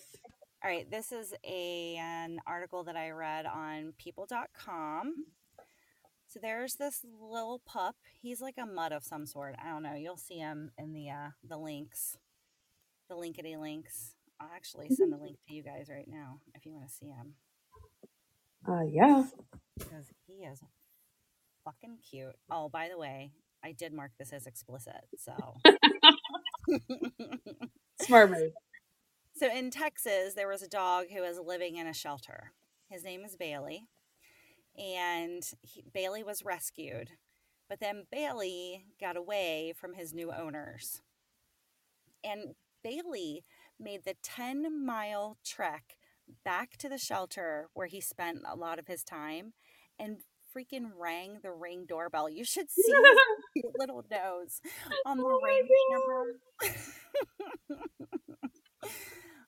All 0.64 0.70
right, 0.70 0.90
this 0.90 1.12
is 1.12 1.34
a, 1.44 1.96
an 2.00 2.40
article 2.46 2.84
that 2.84 2.96
I 2.96 3.10
read 3.12 3.46
on 3.46 3.94
people.com. 3.98 5.14
So 6.28 6.40
there's 6.42 6.76
this 6.76 7.04
little 7.22 7.62
pup. 7.66 7.96
He's 8.22 8.42
like 8.42 8.56
a 8.62 8.66
mud 8.66 8.92
of 8.92 9.04
some 9.04 9.26
sort. 9.26 9.56
I 9.64 9.70
don't 9.70 9.84
know. 9.84 9.96
You'll 9.96 10.18
see 10.18 10.38
him 10.38 10.72
in 10.78 10.94
the 10.94 11.10
uh, 11.10 11.30
the 11.48 11.58
links, 11.58 12.16
the 13.10 13.16
linkity 13.16 13.60
links. 13.60 14.16
I'll 14.40 14.50
actually 14.56 14.90
send 14.92 15.14
a 15.14 15.18
link 15.18 15.38
to 15.48 15.54
you 15.54 15.64
guys 15.64 15.88
right 15.90 16.08
now 16.08 16.40
if 16.56 16.66
you 16.66 16.74
want 16.74 16.88
to 16.88 16.94
see 16.94 17.08
him 17.10 17.34
Uh 18.68 18.84
yeah. 18.90 19.24
because 19.78 20.06
he 20.26 20.44
is 20.46 20.60
fucking 21.66 21.98
cute. 22.10 22.36
Oh, 22.50 22.70
by 22.70 22.88
the 22.90 22.98
way, 22.98 23.32
I 23.64 23.72
did 23.72 23.94
mark 23.94 24.12
this 24.18 24.34
as 24.34 24.48
explicit. 24.48 25.08
So. 25.18 25.34
Smart 28.02 28.32
move. 28.32 28.52
So 29.36 29.48
in 29.48 29.72
Texas, 29.72 30.34
there 30.36 30.48
was 30.48 30.62
a 30.62 30.68
dog 30.68 31.06
who 31.14 31.22
was 31.22 31.40
living 31.40 31.78
in 31.78 31.88
a 31.88 31.94
shelter. 31.94 32.52
His 32.90 33.04
name 33.04 33.24
is 33.24 33.36
Bailey, 33.36 33.88
and 34.78 35.44
he, 35.62 35.84
Bailey 35.94 36.24
was 36.24 36.44
rescued. 36.46 37.12
But 37.70 37.80
then 37.80 38.04
Bailey 38.12 38.86
got 39.00 39.16
away 39.16 39.74
from 39.76 39.94
his 39.94 40.14
new 40.14 40.32
owners. 40.32 41.02
And 42.24 42.56
Bailey 42.84 43.46
made 43.80 44.04
the 44.04 44.16
10 44.22 44.86
mile 44.86 45.38
trek 45.46 45.96
back 46.44 46.78
to 46.78 46.90
the 46.90 46.98
shelter 46.98 47.70
where 47.74 47.88
he 47.88 48.02
spent 48.02 48.40
a 48.46 48.56
lot 48.56 48.78
of 48.78 48.88
his 48.88 49.04
time 49.04 49.54
and 49.98 50.18
freaking 50.56 50.92
rang 50.98 51.40
the 51.42 51.52
ring 51.52 51.86
doorbell. 51.88 52.30
You 52.30 52.44
should 52.44 52.70
see 52.76 52.82
his 52.84 53.20
cute 53.54 53.74
little 53.78 54.04
nose 54.10 54.62
on 55.06 55.18
the 55.18 55.24
Oh 55.24 55.40
ring 55.44 55.68
camera. 55.92 56.34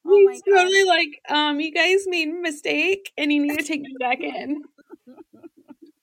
oh 0.06 0.28
He's 0.32 0.42
totally 0.42 0.84
like, 0.84 1.20
um, 1.30 1.60
you 1.60 1.72
guys 1.72 2.04
made 2.08 2.30
a 2.30 2.42
mistake 2.42 3.12
and 3.18 3.32
you 3.32 3.42
need 3.42 3.58
to 3.58 3.64
take 3.64 3.82
me 3.82 3.96
back 4.00 4.20
in. 4.22 4.62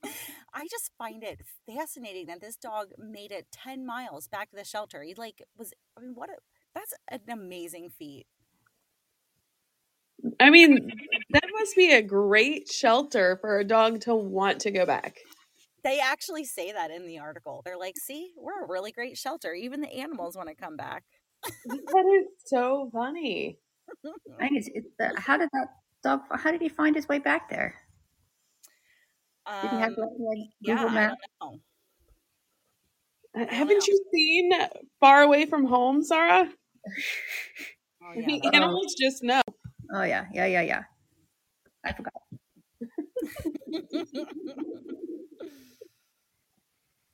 I 0.53 0.67
just 0.71 0.91
find 0.99 1.23
it 1.23 1.41
fascinating 1.67 2.27
that 2.27 2.41
this 2.41 2.57
dog 2.57 2.89
made 2.99 3.31
it 3.31 3.47
10 3.53 3.87
miles 3.87 4.29
back 4.29 4.51
to 4.51 4.57
the 4.57 4.65
shelter. 4.65 5.03
He 5.03 5.15
like 5.15 5.43
was 5.57 5.73
I 5.97 6.01
mean 6.01 6.15
what 6.15 6.31
a 6.31 6.35
that's 6.75 6.95
an 7.11 7.21
amazing 7.31 7.91
feat. 7.91 8.27
I 10.41 10.51
mean, 10.51 10.91
that 11.31 11.45
must 11.59 11.77
be 11.77 11.93
a 11.93 12.03
great 12.03 12.69
shelter 12.69 13.37
for 13.41 13.59
a 13.59 13.65
dog 13.65 14.01
to 14.03 14.15
want 14.15 14.61
to 14.63 14.71
go 14.71 14.87
back. 14.87 15.19
They 15.85 16.01
actually 16.01 16.45
say 16.45 16.73
that 16.73 16.91
in 16.91 17.07
the 17.07 17.19
article. 17.19 17.63
They're 17.65 17.79
like, 17.79 17.97
"See, 17.99 18.33
we're 18.37 18.65
a 18.65 18.69
really 18.69 18.93
great 18.93 19.17
shelter. 19.19 19.53
Even 19.55 19.81
the 19.81 19.93
animals 19.93 20.37
want 20.37 20.49
to 20.49 20.55
come 20.55 20.77
back." 20.77 21.05
That 21.67 22.21
is 22.21 22.27
so 22.47 22.91
funny. 22.93 23.59
I 24.41 24.49
think 24.49 24.59
it's, 24.59 24.69
it's 24.75 24.89
the, 24.99 25.13
how 25.19 25.37
did 25.37 25.49
that 25.53 25.69
dog? 26.03 26.21
How 26.33 26.51
did 26.51 26.61
he 26.61 26.69
find 26.69 26.95
his 26.97 27.09
way 27.09 27.19
back 27.19 27.49
there? 27.49 27.75
Did 29.63 29.71
he 29.71 29.77
have 29.79 29.91
Um, 29.91 29.97
like, 29.99 30.09
like 30.19 30.49
yeah, 30.61 30.75
Google 30.77 30.91
I 30.91 30.95
Maps? 30.95 31.15
don't 31.41 31.53
know. 31.53 31.61
Uh, 33.35 33.45
don't 33.45 33.53
Haven't 33.55 33.79
know. 33.79 33.85
you 33.87 34.05
seen 34.13 34.51
Far 35.01 35.23
Away 35.23 35.47
from 35.47 35.65
Home, 35.65 36.03
Sarah? 36.03 36.49
Oh, 38.03 38.15
The 38.15 38.21
yeah, 38.23 38.39
that- 38.45 38.55
animals 38.55 38.95
just 38.99 39.23
know. 39.23 39.43
Oh 39.93 40.03
yeah, 40.03 40.27
yeah, 40.33 40.47
yeah, 40.47 40.63
yeah. 40.63 40.83
I 41.85 41.93
forgot. 41.93 42.13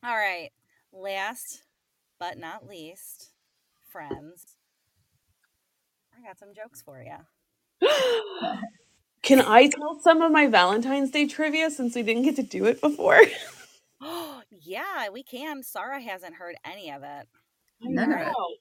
All 0.04 0.16
right. 0.16 0.50
Last 0.92 1.62
but 2.18 2.38
not 2.38 2.66
least, 2.66 3.30
friends. 3.90 4.56
I 6.16 6.26
got 6.26 6.38
some 6.38 6.54
jokes 6.54 6.83
for 6.83 7.02
you. 7.02 7.16
Can 9.23 9.40
I 9.40 9.68
tell 9.68 9.99
some 10.00 10.23
of 10.23 10.33
my 10.33 10.47
Valentine's 10.47 11.11
Day 11.11 11.26
trivia 11.26 11.71
since 11.71 11.95
we 11.95 12.02
didn't 12.02 12.23
get 12.23 12.37
to 12.37 12.42
do 12.42 12.66
it 12.66 12.80
before? 12.80 13.21
Oh, 14.00 14.42
yeah, 14.50 15.09
we 15.12 15.23
can. 15.23 15.62
Sarah 15.62 16.00
hasn't 16.00 16.35
heard 16.37 16.56
any 16.64 16.90
of 16.90 17.02
it. 17.02 17.26
I 17.83 17.88
None 17.88 18.12
of 18.12 18.21
it. 18.21 18.37
know. 18.38 18.56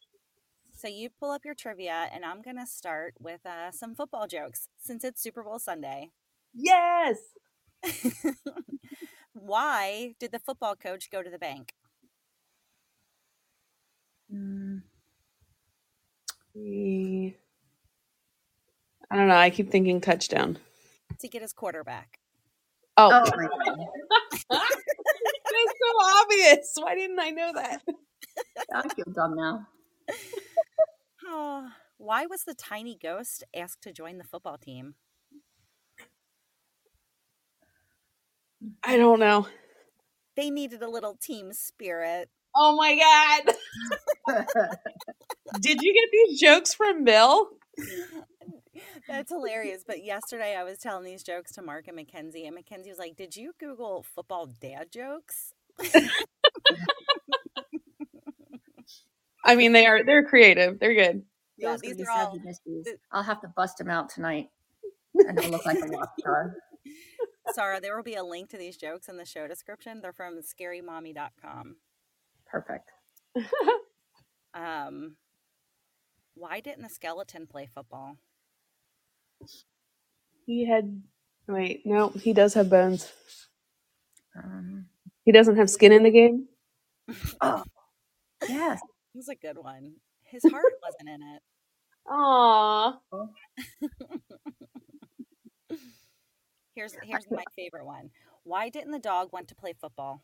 So 0.86 0.90
you 0.92 1.10
pull 1.10 1.32
up 1.32 1.44
your 1.44 1.56
trivia, 1.56 2.10
and 2.14 2.24
I'm 2.24 2.44
going 2.44 2.58
to 2.60 2.68
start 2.68 3.16
with 3.20 3.44
uh, 3.44 3.72
some 3.72 3.96
football 3.96 4.28
jokes 4.28 4.68
since 4.80 5.04
it's 5.04 5.20
Super 5.20 5.42
Bowl 5.42 5.58
Sunday. 5.58 6.12
Yes. 6.54 7.18
Why 9.34 10.14
did 10.20 10.32
the 10.32 10.38
football 10.38 10.76
coach 10.76 11.10
go 11.10 11.24
to 11.24 11.30
the 11.32 11.40
bank? 11.40 11.74
Mm, 14.32 14.84
We- 16.54 17.36
I 19.10 19.16
don't 19.16 19.28
know. 19.28 19.38
I 19.38 19.50
keep 19.50 19.72
thinking 19.72 20.02
touchdown. 20.02 20.60
To 21.20 21.28
get 21.28 21.42
his 21.42 21.52
quarterback. 21.52 22.20
Oh, 22.96 23.10
oh 23.12 23.32
my 23.36 23.48
god! 23.48 23.78
that's 24.50 25.74
so 25.82 26.22
obvious. 26.22 26.74
Why 26.76 26.94
didn't 26.94 27.20
I 27.20 27.32
know 27.32 27.54
that? 27.56 27.82
I 28.76 28.88
feel 28.94 29.06
dumb 29.12 29.36
now. 29.36 29.68
Oh, 31.38 31.68
why 31.98 32.26
was 32.26 32.46
the 32.46 32.54
tiny 32.54 32.96
ghost 32.96 33.44
asked 33.54 33.82
to 33.82 33.92
join 33.92 34.18
the 34.20 34.24
football 34.24 34.58
team? 34.58 34.96
I 38.86 38.96
don't 38.96 39.20
know. 39.20 39.46
They 40.38 40.50
needed 40.50 40.82
a 40.82 40.88
little 40.90 41.18
team 41.22 41.52
spirit. 41.52 42.30
Oh 42.56 42.78
my 42.78 42.96
god. 42.96 43.56
Did 45.62 45.82
you 45.82 45.94
get 45.94 46.10
these 46.12 46.40
jokes 46.40 46.74
from 46.74 47.04
Bill? 47.04 47.50
That's 49.10 49.30
hilarious. 49.30 49.84
But 49.86 50.06
yesterday 50.06 50.56
I 50.56 50.64
was 50.64 50.78
telling 50.78 51.04
these 51.04 51.22
jokes 51.22 51.52
to 51.54 51.62
Mark 51.62 51.88
and 51.88 51.98
Mackenzie, 51.98 52.46
and 52.46 52.56
Mackenzie 52.56 52.90
was 52.90 53.00
like, 53.00 53.18
Did 53.18 53.36
you 53.36 53.54
Google 53.60 54.06
football 54.16 54.46
dad 54.46 54.90
jokes? 54.90 55.54
I 59.46 59.56
mean, 59.56 59.74
they 59.74 59.86
are 59.86 60.04
they're 60.04 60.26
creative. 60.26 60.80
They're 60.80 60.96
good. 60.96 61.24
Yeah, 61.58 61.72
Those 61.72 61.82
these 61.82 62.02
are 62.02 62.12
all. 62.12 62.26
Savvy 62.34 62.40
Mysteries. 62.46 62.88
I'll 63.12 63.24
have 63.24 63.42
to 63.42 63.48
bust 63.56 63.78
them 63.78 63.90
out 63.90 64.10
tonight, 64.10 64.50
and 65.16 65.40
I'll 65.40 65.52
look 65.52 65.66
like 65.66 65.80
a 65.80 65.88
rock 65.88 66.10
star. 66.20 66.56
Sarah, 67.54 67.80
there 67.80 67.96
will 67.96 68.04
be 68.04 68.16
a 68.16 68.24
link 68.24 68.50
to 68.50 68.58
these 68.58 68.78
jokes 68.78 69.08
in 69.10 69.18
the 69.18 69.26
show 69.26 69.48
description. 69.48 70.02
They're 70.02 70.14
from 70.14 70.42
scarymommy.com. 70.42 71.76
Perfect. 72.48 72.90
Um, 74.56 75.18
why 76.36 76.62
didn't 76.62 76.84
the 76.84 76.90
skeleton 76.90 77.46
play 77.48 77.68
football? 77.74 78.18
He 80.46 80.66
had 80.66 81.02
wait, 81.48 81.86
no, 81.86 82.10
he 82.10 82.34
does 82.34 82.54
have 82.56 82.70
bones. 82.70 83.12
Um, 84.36 84.88
He 85.26 85.32
doesn't 85.32 85.58
have 85.58 85.70
skin 85.70 85.92
in 85.92 86.04
the 86.04 86.12
game. 86.12 86.48
oh, 87.42 87.64
yes. 88.48 88.82
It 89.16 89.18
was 89.18 89.30
a 89.30 89.36
good 89.36 89.58
one. 89.58 90.02
His 90.24 90.46
heart 90.46 90.76
wasn't 90.84 91.10
in 91.10 91.24
it. 91.24 91.42
Aww. 92.10 93.00
Here's 96.76 96.96
here's 97.02 97.28
my 97.32 97.46
favorite 97.56 97.86
one. 97.86 98.12
Why 98.44 98.70
didn't 98.70 98.92
the 98.92 99.00
dog 99.00 99.34
want 99.34 99.48
to 99.50 99.56
play 99.56 99.74
football? 99.74 100.24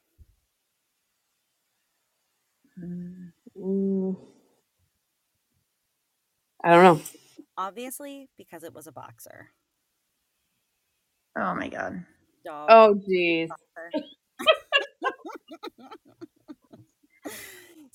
Mm, 2.77 3.31
Mm. 3.55 4.15
I 6.63 6.69
don't 6.71 6.83
know. 6.98 7.01
Obviously, 7.57 8.29
because 8.38 8.63
it 8.63 8.74
was 8.74 8.88
a 8.88 8.91
boxer. 8.91 9.51
Oh 11.36 11.55
my 11.55 11.69
god. 11.69 12.05
Dog. 12.43 12.69
Oh 12.69 12.95
jeez. 13.07 13.53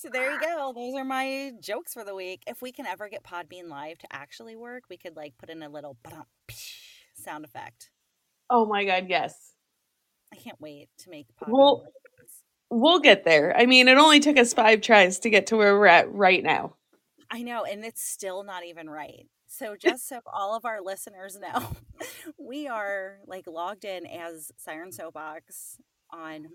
so 0.06 0.10
there 0.12 0.32
you 0.32 0.40
go. 0.40 0.72
Those 0.74 0.94
are 0.94 1.04
my 1.04 1.52
jokes 1.60 1.92
for 1.92 2.04
the 2.04 2.14
week. 2.14 2.42
If 2.46 2.62
we 2.62 2.70
can 2.70 2.86
ever 2.86 3.08
get 3.08 3.24
Podbean 3.24 3.68
Live 3.68 3.98
to 3.98 4.06
actually 4.12 4.54
work, 4.54 4.84
we 4.88 4.96
could 4.96 5.16
like 5.16 5.36
put 5.38 5.50
in 5.50 5.62
a 5.62 5.68
little 5.68 5.96
sound 7.14 7.44
effect. 7.44 7.90
Oh 8.48 8.66
my 8.66 8.84
god, 8.84 9.06
yes. 9.08 9.54
I 10.32 10.36
can't 10.36 10.60
wait 10.60 10.88
to 10.98 11.10
make 11.10 11.26
Podbean 11.40 11.48
Well-. 11.48 11.84
We'll 12.68 12.98
get 12.98 13.24
there. 13.24 13.56
I 13.56 13.66
mean, 13.66 13.86
it 13.86 13.96
only 13.96 14.18
took 14.18 14.36
us 14.36 14.52
five 14.52 14.80
tries 14.80 15.20
to 15.20 15.30
get 15.30 15.46
to 15.48 15.56
where 15.56 15.78
we're 15.78 15.86
at 15.86 16.12
right 16.12 16.42
now. 16.42 16.74
I 17.30 17.42
know, 17.42 17.64
and 17.64 17.84
it's 17.84 18.02
still 18.02 18.42
not 18.42 18.64
even 18.64 18.90
right. 18.90 19.26
So 19.46 19.76
just 19.76 20.08
so 20.08 20.20
all 20.32 20.56
of 20.56 20.64
our 20.64 20.80
listeners 20.82 21.38
know, 21.38 21.76
we 22.38 22.66
are 22.66 23.18
like 23.26 23.46
logged 23.46 23.84
in 23.84 24.04
as 24.06 24.50
Siren 24.56 24.90
Soapbox 24.90 25.78
on 26.10 26.46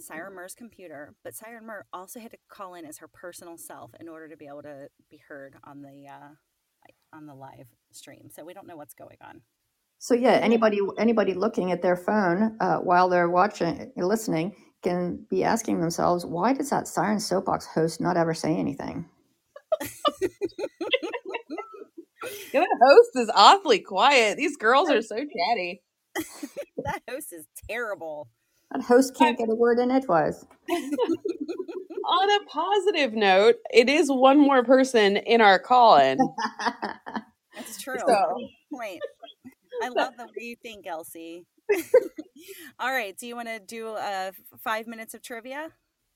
Siren 0.00 0.34
Mer's 0.34 0.54
computer, 0.54 1.14
but 1.22 1.34
Siren 1.34 1.66
Mer 1.66 1.86
also 1.92 2.20
had 2.20 2.32
to 2.32 2.38
call 2.48 2.74
in 2.74 2.84
as 2.84 2.98
her 2.98 3.08
personal 3.08 3.56
self 3.56 3.92
in 4.00 4.08
order 4.08 4.28
to 4.28 4.36
be 4.36 4.46
able 4.46 4.62
to 4.62 4.88
be 5.10 5.20
heard 5.28 5.56
on 5.64 5.82
the 5.82 6.08
uh, 6.08 6.28
on 7.12 7.26
the 7.26 7.34
live 7.34 7.68
stream. 7.92 8.28
So 8.30 8.44
we 8.44 8.54
don't 8.54 8.66
know 8.66 8.76
what's 8.76 8.94
going 8.94 9.18
on. 9.22 9.42
So 9.98 10.14
yeah, 10.14 10.32
anybody 10.32 10.78
anybody 10.98 11.34
looking 11.34 11.72
at 11.72 11.82
their 11.82 11.96
phone 11.96 12.56
uh, 12.60 12.78
while 12.78 13.08
they're 13.08 13.28
watching, 13.28 13.92
listening, 13.96 14.56
can 14.82 15.26
be 15.28 15.44
asking 15.44 15.80
themselves, 15.80 16.24
why 16.24 16.52
does 16.52 16.70
that 16.70 16.88
Siren 16.88 17.20
Soapbox 17.20 17.66
host 17.66 18.00
not 18.00 18.16
ever 18.16 18.34
say 18.34 18.56
anything? 18.56 19.06
Yeah, 19.82 20.28
that 22.60 22.78
host 22.82 23.10
is 23.16 23.30
awfully 23.34 23.80
quiet. 23.80 24.36
These 24.38 24.56
girls 24.56 24.90
are 24.90 25.02
so 25.02 25.16
chatty. 25.16 25.82
that 26.84 27.02
host 27.08 27.32
is 27.32 27.46
terrible. 27.68 28.28
That 28.72 28.82
host 28.82 29.14
can't 29.16 29.36
get 29.38 29.48
a 29.50 29.54
word 29.54 29.78
in 29.78 29.90
edgewise. 29.90 30.44
On 30.70 32.30
a 32.42 32.44
positive 32.46 33.12
note, 33.14 33.56
it 33.72 33.88
is 33.88 34.10
one 34.10 34.38
more 34.38 34.64
person 34.64 35.16
in 35.18 35.40
our 35.40 35.58
call-in. 35.58 36.18
That's 37.54 37.80
true. 37.82 37.98
So- 38.06 38.36
Point. 38.72 39.00
I 39.82 39.88
love 39.94 40.16
the 40.16 40.24
way 40.24 40.44
you 40.44 40.56
think, 40.62 40.86
Elsie. 40.86 41.46
All 42.78 42.90
right. 42.92 43.16
Do 43.16 43.26
you 43.26 43.36
want 43.36 43.48
to 43.48 43.58
do 43.60 43.88
uh, 43.90 44.32
five 44.62 44.86
minutes 44.86 45.14
of 45.14 45.22
trivia? 45.22 45.68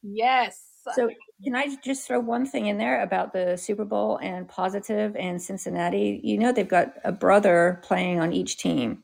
Yes. 0.02 0.62
So 0.94 1.08
can 1.42 1.54
I 1.54 1.76
just 1.82 2.06
throw 2.06 2.20
one 2.20 2.44
thing 2.46 2.66
in 2.66 2.76
there 2.76 3.02
about 3.02 3.32
the 3.32 3.56
Super 3.56 3.84
Bowl 3.86 4.18
and 4.22 4.46
Positive 4.48 5.16
and 5.16 5.40
Cincinnati? 5.40 6.20
You 6.22 6.36
know 6.38 6.52
they've 6.52 6.68
got 6.68 6.94
a 7.04 7.12
brother 7.12 7.80
playing 7.82 8.20
on 8.20 8.32
each 8.32 8.58
team, 8.58 9.02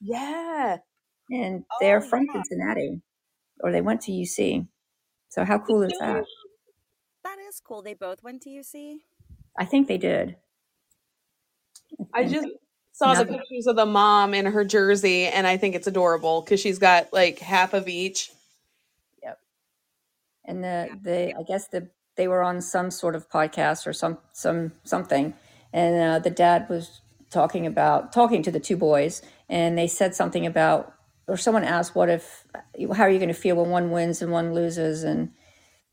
Yeah. 0.00 0.78
And 1.30 1.64
they're 1.80 1.98
Oh, 1.98 2.08
from 2.08 2.24
yeah. 2.26 2.32
Cincinnati, 2.34 3.00
or 3.60 3.72
they 3.72 3.80
went 3.80 4.00
to 4.02 4.12
UC. 4.12 4.66
So 5.28 5.44
how 5.44 5.58
cool 5.58 5.82
is 5.82 5.92
that? 6.00 6.24
That 7.24 7.38
is 7.48 7.60
cool. 7.60 7.82
They 7.82 7.94
both 7.94 8.22
went 8.22 8.42
to 8.42 8.50
UC. 8.50 8.98
I 9.58 9.64
think 9.64 9.88
they 9.88 9.98
did. 9.98 10.36
I 12.14 12.22
And- 12.22 12.30
just 12.30 12.48
saw 12.92 13.14
the 13.14 13.26
pictures 13.26 13.66
of 13.66 13.76
the 13.76 13.86
mom 13.86 14.34
in 14.34 14.46
her 14.46 14.64
jersey, 14.64 15.26
and 15.26 15.46
I 15.46 15.56
think 15.56 15.74
it's 15.74 15.86
adorable 15.86 16.42
because 16.42 16.60
she's 16.60 16.78
got 16.78 17.12
like 17.12 17.38
half 17.38 17.74
of 17.74 17.88
each. 17.88 18.30
Yep. 19.22 19.38
And 20.44 20.64
the 20.64 20.88
the 21.02 21.34
I 21.38 21.42
guess 21.42 21.68
the 21.68 21.88
they 22.16 22.28
were 22.28 22.42
on 22.42 22.60
some 22.60 22.90
sort 22.90 23.14
of 23.14 23.28
podcast 23.28 23.86
or 23.86 23.92
some 23.92 24.18
some 24.32 24.72
something, 24.84 25.34
and 25.72 26.02
uh, 26.02 26.18
the 26.18 26.30
dad 26.30 26.68
was 26.68 27.00
talking 27.30 27.66
about 27.66 28.12
talking 28.12 28.42
to 28.42 28.50
the 28.50 28.60
two 28.60 28.76
boys, 28.76 29.22
and 29.48 29.76
they 29.78 29.86
said 29.86 30.14
something 30.14 30.44
about 30.46 30.92
or 31.28 31.36
someone 31.36 31.64
asked, 31.64 31.94
"What 31.94 32.08
if? 32.10 32.44
How 32.94 33.04
are 33.04 33.10
you 33.10 33.18
going 33.18 33.28
to 33.28 33.34
feel 33.34 33.56
when 33.56 33.70
one 33.70 33.90
wins 33.90 34.22
and 34.22 34.32
one 34.32 34.54
loses?" 34.54 35.04
And 35.04 35.30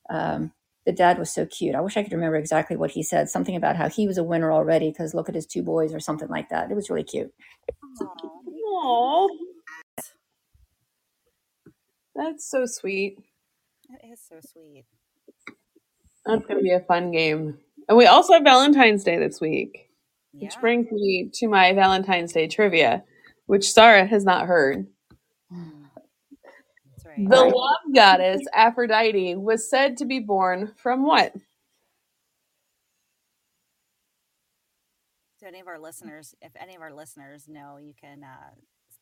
um, 0.10 0.52
the 0.86 0.92
dad 0.94 1.20
was 1.20 1.32
so 1.34 1.46
cute. 1.46 1.76
I 1.76 1.82
wish 1.82 1.98
I 1.98 2.04
could 2.04 2.14
remember 2.14 2.38
exactly 2.38 2.78
what 2.78 2.92
he 2.92 3.04
said. 3.04 3.30
Something 3.30 3.56
about 3.56 3.76
how 3.76 3.90
he 3.90 4.08
was 4.08 4.18
a 4.18 4.24
winner 4.24 4.52
already 4.52 4.90
because 4.92 5.14
look 5.14 5.30
at 5.30 5.36
his 5.36 5.46
two 5.48 5.64
boys 5.64 5.94
or 5.94 6.00
something 6.00 6.30
like 6.30 6.50
that. 6.50 6.72
It 6.72 6.76
was 6.76 6.90
really 6.90 7.04
cute. 7.04 7.32
Aww. 8.84 9.28
That's 12.16 12.50
so 12.50 12.66
sweet. 12.66 13.18
That 13.90 14.00
is 14.12 14.22
so 14.28 14.38
sweet. 14.42 14.86
That's 16.26 16.46
gonna 16.46 16.62
be 16.62 16.72
a 16.72 16.80
fun 16.82 17.12
game. 17.12 17.58
And 17.88 17.98
we 17.98 18.08
also 18.08 18.34
have 18.34 18.44
Valentine's 18.44 19.04
Day 19.04 19.18
this 19.20 19.40
week, 19.42 19.90
Yeah. 20.34 20.46
which 20.48 20.60
brings 20.60 20.92
me 20.92 21.30
to 21.36 21.48
my 21.48 21.74
Valentine's 21.74 22.34
Day 22.34 22.48
trivia, 22.48 23.04
which 23.48 23.72
Sarah 23.72 24.06
has 24.06 24.24
not 24.26 24.48
heard. 24.48 24.88
That's 27.16 27.30
right. 27.30 27.30
The 27.30 27.42
Right. 27.42 27.54
love 27.56 27.94
goddess 27.94 28.44
Aphrodite 28.54 29.36
was 29.36 29.70
said 29.70 29.98
to 29.98 30.06
be 30.06 30.20
born 30.20 30.74
from 30.78 31.04
what? 31.04 31.34
So 35.40 35.48
any 35.48 35.60
of 35.60 35.68
our 35.68 35.80
listeners, 35.80 36.36
if 36.42 36.52
any 36.60 36.76
of 36.76 36.82
our 36.82 36.94
listeners 36.94 37.48
know, 37.48 37.78
you 37.78 37.94
can 38.00 38.24
uh, 38.24 38.52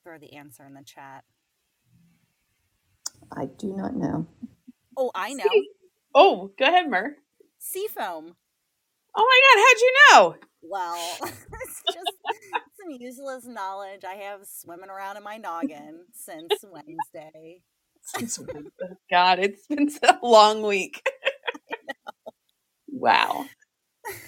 throw 0.03 0.17
the 0.17 0.33
answer 0.33 0.65
in 0.65 0.73
the 0.73 0.83
chat. 0.83 1.23
I 3.35 3.45
do 3.45 3.73
not 3.73 3.95
know. 3.95 4.27
Oh, 4.97 5.11
I 5.15 5.33
know. 5.33 5.63
Oh, 6.13 6.51
go 6.57 6.65
ahead, 6.65 6.89
Mer. 6.89 7.17
Seafoam. 7.59 8.35
Oh 9.15 9.25
my 9.25 9.41
god, 9.47 9.63
how'd 9.63 9.81
you 9.81 9.93
know? 10.41 10.49
Well, 10.61 11.17
it's 11.21 11.83
just 11.91 12.11
some 12.79 12.91
useless 12.91 13.45
knowledge 13.45 14.03
I 14.03 14.15
have 14.15 14.45
swimming 14.45 14.89
around 14.89 15.17
in 15.17 15.23
my 15.23 15.37
noggin 15.37 16.05
since 16.13 16.63
Wednesday. 16.63 17.61
God, 19.11 19.39
it's 19.39 19.67
been 19.67 19.89
a 20.03 20.19
long 20.23 20.63
week. 20.63 21.05
wow. 22.87 23.45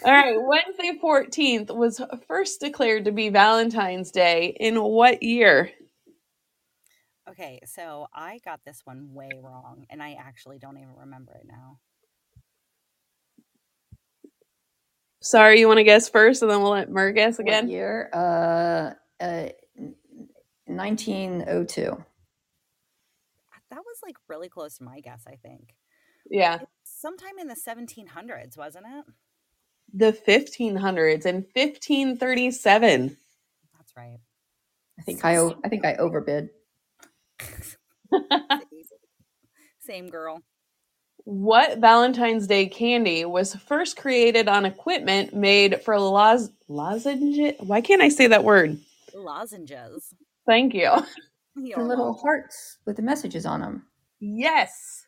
All 0.03 0.11
right, 0.13 0.37
Wednesday 0.39 0.99
14th 1.03 1.75
was 1.75 2.01
first 2.27 2.61
declared 2.61 3.05
to 3.05 3.11
be 3.11 3.29
Valentine's 3.29 4.11
Day 4.11 4.55
in 4.59 4.81
what 4.81 5.23
year? 5.23 5.71
Okay, 7.29 7.59
so 7.65 8.07
I 8.13 8.39
got 8.45 8.61
this 8.65 8.81
one 8.85 9.13
way 9.13 9.39
wrong, 9.41 9.85
and 9.89 10.01
I 10.03 10.13
actually 10.13 10.59
don't 10.59 10.77
even 10.77 10.95
remember 10.95 11.33
it 11.33 11.47
now. 11.47 11.79
Sorry, 15.21 15.59
you 15.59 15.67
want 15.67 15.79
to 15.79 15.83
guess 15.83 16.09
first 16.09 16.41
and 16.43 16.51
then 16.51 16.61
we'll 16.61 16.71
let 16.71 16.89
Mer 16.91 17.11
guess 17.11 17.39
What 17.39 17.39
again? 17.39 17.67
year? 17.67 18.09
Uh, 18.13 18.91
uh, 19.23 19.49
1902. 20.67 22.05
Was 23.95 24.01
like 24.05 24.17
really 24.27 24.49
close 24.49 24.77
to 24.79 24.83
my 24.83 24.99
guess, 24.99 25.23
I 25.25 25.35
think. 25.35 25.73
Yeah. 26.29 26.59
Sometime 26.83 27.39
in 27.39 27.47
the 27.47 27.55
1700s, 27.55 28.57
wasn't 28.57 28.85
it? 28.89 29.05
The 29.93 30.11
1500s 30.11 31.25
and 31.25 31.45
1537. 31.53 33.15
That's 33.77 33.93
right. 33.95 34.17
I 34.99 35.01
think 35.03 35.23
I 35.23 35.37
o- 35.37 35.55
I 35.63 35.69
think 35.69 35.85
I 35.85 35.95
overbid. 35.95 36.49
Same 39.79 40.09
girl. 40.09 40.41
what 41.23 41.77
Valentine's 41.79 42.47
Day 42.47 42.65
candy 42.67 43.23
was 43.23 43.55
first 43.55 43.95
created 43.95 44.49
on 44.49 44.65
equipment 44.65 45.33
made 45.33 45.81
for 45.83 45.97
loz- 45.97 46.51
lozenge? 46.67 47.55
Why 47.59 47.79
can't 47.79 48.01
I 48.01 48.09
say 48.09 48.27
that 48.27 48.43
word? 48.43 48.77
Lozenges. 49.13 50.13
Thank 50.45 50.73
you. 50.73 50.91
You're 51.55 51.79
The 51.79 51.85
little 51.85 52.13
hearts 52.13 52.77
with 52.85 52.97
the 52.97 53.01
messages 53.01 53.45
on 53.45 53.61
them. 53.61 53.85
Yes. 54.19 55.05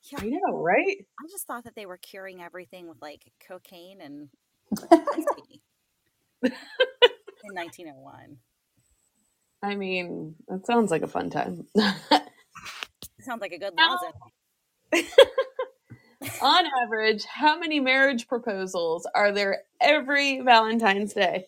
Yeah, 0.03 0.19
I 0.21 0.27
know, 0.29 0.57
right? 0.61 0.97
I 1.19 1.27
just 1.29 1.45
thought 1.47 1.65
that 1.65 1.75
they 1.75 1.85
were 1.85 1.97
curing 1.97 2.41
everything 2.41 2.87
with 2.87 3.01
like 3.01 3.31
cocaine 3.45 3.99
and 4.01 4.29
in 6.43 6.51
1901. 7.53 8.37
I 9.61 9.75
mean, 9.75 10.35
that 10.47 10.65
sounds 10.65 10.89
like 10.91 11.01
a 11.01 11.07
fun 11.07 11.29
time. 11.29 11.65
Sounds 13.21 13.41
like 13.41 13.51
a 13.51 13.59
good 13.59 13.73
No. 13.75 13.97
lozenge. 14.93 15.05
On 16.41 16.65
average, 16.83 17.25
how 17.25 17.59
many 17.59 17.79
marriage 17.79 18.27
proposals 18.27 19.05
are 19.13 19.31
there 19.33 19.63
every 19.81 20.39
Valentine's 20.39 21.13
Day? 21.13 21.45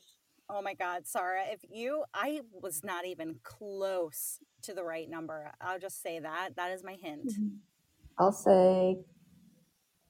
Oh 0.53 0.61
my 0.61 0.73
God, 0.73 1.07
Sarah, 1.07 1.45
if 1.49 1.61
you, 1.69 2.03
I 2.13 2.41
was 2.51 2.83
not 2.83 3.05
even 3.05 3.37
close 3.41 4.39
to 4.63 4.73
the 4.73 4.83
right 4.83 5.09
number. 5.09 5.53
I'll 5.61 5.79
just 5.79 6.03
say 6.03 6.19
that. 6.19 6.57
That 6.57 6.71
is 6.71 6.83
my 6.83 6.97
hint, 7.01 7.31
I'll 8.19 8.33
say 8.33 8.97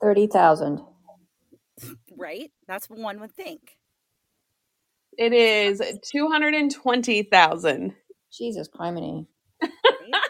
30,000. 0.01 0.81
right? 2.17 2.51
That's 2.67 2.89
what 2.89 2.99
one 2.99 3.19
would 3.19 3.33
think. 3.33 3.77
It 5.17 5.33
is 5.33 5.81
220,000. 6.11 7.93
Jesus 8.33 8.69
criminy. 8.69 9.27
right? 10.01 10.21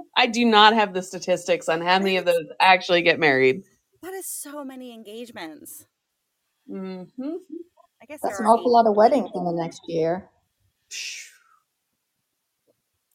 I 0.16 0.26
do 0.26 0.44
not 0.44 0.74
have 0.74 0.92
the 0.94 1.02
statistics 1.02 1.68
on 1.68 1.80
how 1.80 1.98
many 1.98 2.16
of 2.18 2.24
those 2.26 2.44
actually 2.60 3.02
get 3.02 3.18
married. 3.20 3.64
that 4.02 4.14
is 4.14 4.26
so 4.26 4.64
many 4.64 4.92
engagements. 4.92 5.86
hmm 6.68 7.04
I 8.08 8.12
guess 8.12 8.20
That's 8.22 8.38
an 8.38 8.46
awful 8.46 8.72
lot 8.72 8.86
of 8.86 8.94
weddings 8.94 9.30
in 9.34 9.44
the 9.44 9.50
next 9.50 9.82
year. 9.88 10.28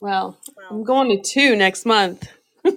Well, 0.01 0.37
I'm 0.69 0.83
going 0.83 1.09
to 1.15 1.21
two 1.21 1.55
next 1.55 1.85
month. 1.85 2.27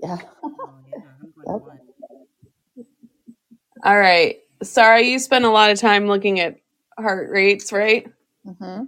Yeah. 0.00 0.16
oh, 0.44 0.74
yeah, 0.92 1.00
I'm 1.20 1.32
going 1.44 1.60
to 1.60 1.66
one. 1.66 1.78
All 3.82 3.98
right. 3.98 4.36
Sorry, 4.62 5.10
you 5.10 5.18
spent 5.18 5.44
a 5.44 5.50
lot 5.50 5.72
of 5.72 5.80
time 5.80 6.06
looking 6.06 6.38
at 6.38 6.60
heart 6.96 7.28
rates, 7.30 7.72
right? 7.72 8.06
Mm-hmm. 8.46 8.84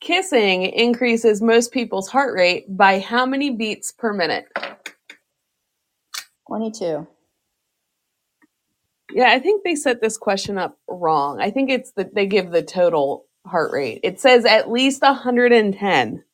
Kissing 0.00 0.64
increases 0.64 1.40
most 1.40 1.70
people's 1.70 2.08
heart 2.08 2.34
rate 2.34 2.76
by 2.76 2.98
how 2.98 3.24
many 3.24 3.50
beats 3.50 3.92
per 3.92 4.12
minute? 4.12 4.48
22. 6.48 7.06
Yeah, 9.12 9.30
I 9.30 9.38
think 9.38 9.64
they 9.64 9.74
set 9.74 10.00
this 10.00 10.16
question 10.18 10.58
up 10.58 10.78
wrong. 10.88 11.40
I 11.40 11.50
think 11.50 11.70
it's 11.70 11.92
that 11.92 12.14
they 12.14 12.26
give 12.26 12.50
the 12.50 12.62
total 12.62 13.26
heart 13.46 13.72
rate. 13.72 14.00
It 14.02 14.20
says 14.20 14.44
at 14.44 14.70
least 14.70 15.02
110. 15.02 16.24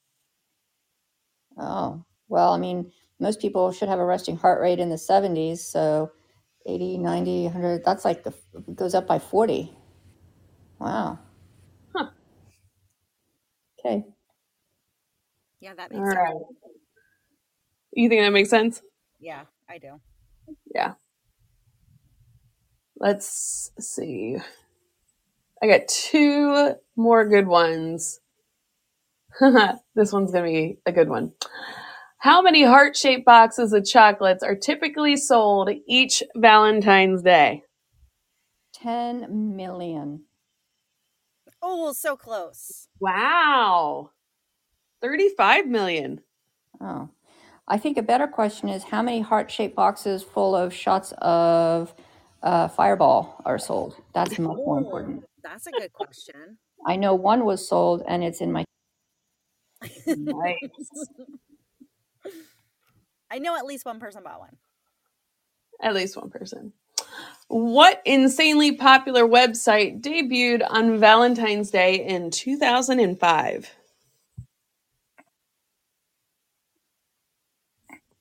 Oh, 1.59 2.05
well, 2.29 2.53
I 2.53 2.59
mean, 2.59 2.93
most 3.21 3.41
people 3.41 3.73
should 3.73 3.89
have 3.89 3.99
a 3.99 4.05
resting 4.05 4.37
heart 4.37 4.61
rate 4.61 4.79
in 4.81 4.91
the 4.91 4.97
70s. 4.97 5.59
So 5.59 6.13
80, 6.67 6.99
90, 6.99 7.45
100, 7.45 7.85
that's 7.85 8.05
like 8.05 8.25
the, 8.25 8.35
it 8.55 8.77
goes 8.77 8.95
up 8.95 9.07
by 9.07 9.19
40. 9.19 9.73
Wow. 10.81 11.19
Huh. 11.95 12.11
Okay. 13.81 14.05
Yeah, 15.61 15.75
that 15.75 15.93
All 15.95 16.01
makes 16.01 16.11
sense. 16.11 16.23
right. 16.23 16.37
You 17.93 18.09
think 18.09 18.23
that 18.23 18.33
makes 18.33 18.51
sense? 18.51 18.83
Yeah, 19.21 19.45
I 19.69 19.79
do. 19.79 20.01
Yeah. 20.75 20.95
Let's 23.01 23.73
see. 23.81 24.37
I 25.63 25.67
got 25.67 25.89
two 25.89 26.75
more 26.97 27.27
good 27.27 27.47
ones. 27.47 28.21
this 29.41 30.13
one's 30.13 30.33
going 30.33 30.45
to 30.45 30.51
be 30.51 30.79
a 30.85 30.93
good 30.93 31.09
one. 31.09 31.33
How 32.19 32.43
many 32.43 32.63
heart 32.63 32.99
shaped 32.99 33.25
boxes 33.25 33.73
of 33.73 33.87
chocolates 33.87 34.43
are 34.43 34.55
typically 34.55 35.17
sold 35.17 35.71
each 35.89 36.23
Valentine's 36.37 37.23
Day? 37.23 37.63
10 38.75 39.57
million. 39.57 40.25
Oh, 41.63 41.93
so 41.93 42.17
close. 42.17 42.89
Wow. 43.01 44.11
35 45.01 45.67
million. 45.67 46.21
Oh. 46.79 47.09
I 47.67 47.79
think 47.79 47.97
a 47.97 48.03
better 48.03 48.27
question 48.27 48.69
is 48.69 48.85
how 48.85 49.01
many 49.01 49.21
heart 49.21 49.51
shaped 49.51 49.77
boxes 49.77 50.23
full 50.23 50.55
of 50.55 50.75
shots 50.75 51.15
of 51.19 51.95
uh, 52.43 52.69
Fireball 52.69 53.41
are 53.45 53.59
sold? 53.59 53.97
That's 54.15 54.39
much 54.39 54.59
more 54.65 54.79
important. 54.79 55.25
that's 55.43 55.67
a 55.67 55.73
good 55.73 55.93
question. 55.93 56.59
I 56.87 56.97
know 56.97 57.15
one 57.15 57.45
was 57.45 57.67
sold 57.67 58.03
and 58.07 58.25
it's 58.25 58.41
in 58.41 58.53
my. 58.53 58.65
Nice. 60.07 60.57
I 63.31 63.39
know 63.39 63.57
at 63.57 63.65
least 63.65 63.85
one 63.85 64.01
person 64.01 64.23
bought 64.23 64.41
one. 64.41 64.57
At 65.83 65.95
least 65.95 66.17
one 66.17 66.31
person. 66.31 66.73
What 67.49 68.03
insanely 68.05 68.73
popular 68.77 69.25
website 69.25 70.01
debuted 70.01 70.65
on 70.69 70.99
Valentine's 70.99 71.71
Day 71.71 72.05
in 72.07 72.31
2005? 72.31 73.71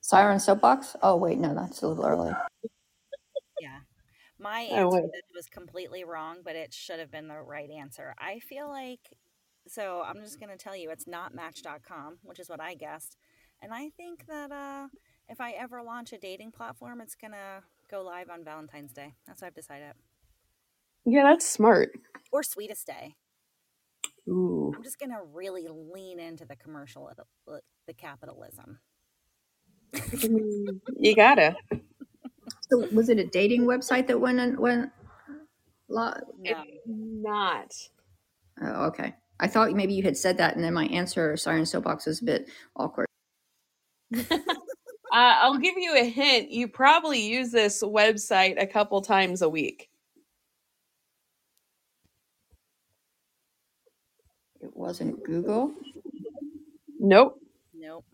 Siren 0.01 0.39
Soapbox? 0.39 0.95
Oh, 1.03 1.15
wait, 1.15 1.37
no, 1.37 1.53
that's 1.53 1.83
a 1.83 1.87
little 1.87 2.05
early. 2.05 2.33
My 4.39 4.61
Oh, 4.71 4.91
answer 4.91 5.01
to 5.01 5.07
this 5.11 5.23
was 5.35 5.47
completely 5.47 6.03
wrong, 6.05 6.37
but 6.43 6.55
it 6.55 6.73
should 6.73 6.99
have 6.99 7.11
been 7.11 7.27
the 7.27 7.41
right 7.41 7.69
answer. 7.69 8.15
I 8.19 8.39
feel 8.39 8.69
like, 8.69 9.01
so 9.67 10.03
I'm 10.05 10.21
just 10.21 10.39
going 10.39 10.49
to 10.51 10.57
tell 10.57 10.75
you 10.75 10.91
it's 10.91 11.07
not 11.07 11.35
Match.com, 11.35 12.19
which 12.23 12.39
is 12.39 12.49
what 12.49 12.61
I 12.61 12.75
guessed. 12.75 13.17
And 13.61 13.73
I 13.73 13.89
think 13.97 14.25
that 14.27 14.51
uh, 14.51 14.87
if 15.27 15.41
I 15.41 15.51
ever 15.51 15.83
launch 15.83 16.13
a 16.13 16.17
dating 16.17 16.51
platform, 16.51 17.01
it's 17.01 17.15
going 17.15 17.33
to 17.33 17.63
go 17.91 18.01
live 18.03 18.29
on 18.29 18.43
Valentine's 18.45 18.93
Day. 18.93 19.15
That's 19.27 19.41
what 19.41 19.47
I've 19.49 19.55
decided. 19.55 19.93
Yeah, 21.05 21.23
that's 21.23 21.47
smart. 21.49 21.91
Or 22.31 22.43
Sweetest 22.43 22.87
Day. 22.87 23.15
Ooh. 24.29 24.73
I'm 24.75 24.83
just 24.83 24.99
going 24.99 25.11
to 25.11 25.21
really 25.33 25.67
lean 25.69 26.19
into 26.19 26.45
the 26.45 26.55
commercial, 26.55 27.11
the 27.87 27.93
capitalism. 27.93 28.79
Mm, 30.23 30.79
You 30.97 31.15
gotta. 31.15 31.55
So 32.69 32.87
was 32.93 33.09
it 33.09 33.19
a 33.19 33.25
dating 33.25 33.63
website 33.65 34.07
that 34.07 34.19
went 34.19 34.39
and 34.39 34.59
went? 34.59 34.91
Lo- 35.89 36.13
No. 36.39 36.63
Not. 36.85 37.73
Oh, 38.61 38.87
okay. 38.87 39.15
I 39.39 39.47
thought 39.47 39.71
maybe 39.73 39.93
you 39.93 40.03
had 40.03 40.17
said 40.17 40.37
that, 40.37 40.55
and 40.55 40.63
then 40.63 40.73
my 40.73 40.85
answer, 40.87 41.37
Siren 41.37 41.65
Soapbox, 41.65 42.05
was 42.05 42.21
a 42.21 42.25
bit 42.25 42.49
awkward. 42.75 43.07
Uh, 45.11 45.41
I'll 45.41 45.57
give 45.57 45.75
you 45.77 45.97
a 45.97 46.03
hint. 46.03 46.51
You 46.51 46.67
probably 46.67 47.21
use 47.21 47.51
this 47.51 47.81
website 47.81 48.61
a 48.61 48.67
couple 48.67 49.01
times 49.01 49.41
a 49.41 49.49
week. 49.49 49.89
It 54.61 54.75
wasn't 54.75 55.23
Google. 55.23 55.73
Nope. 56.99 57.39
Nope. 57.73 58.05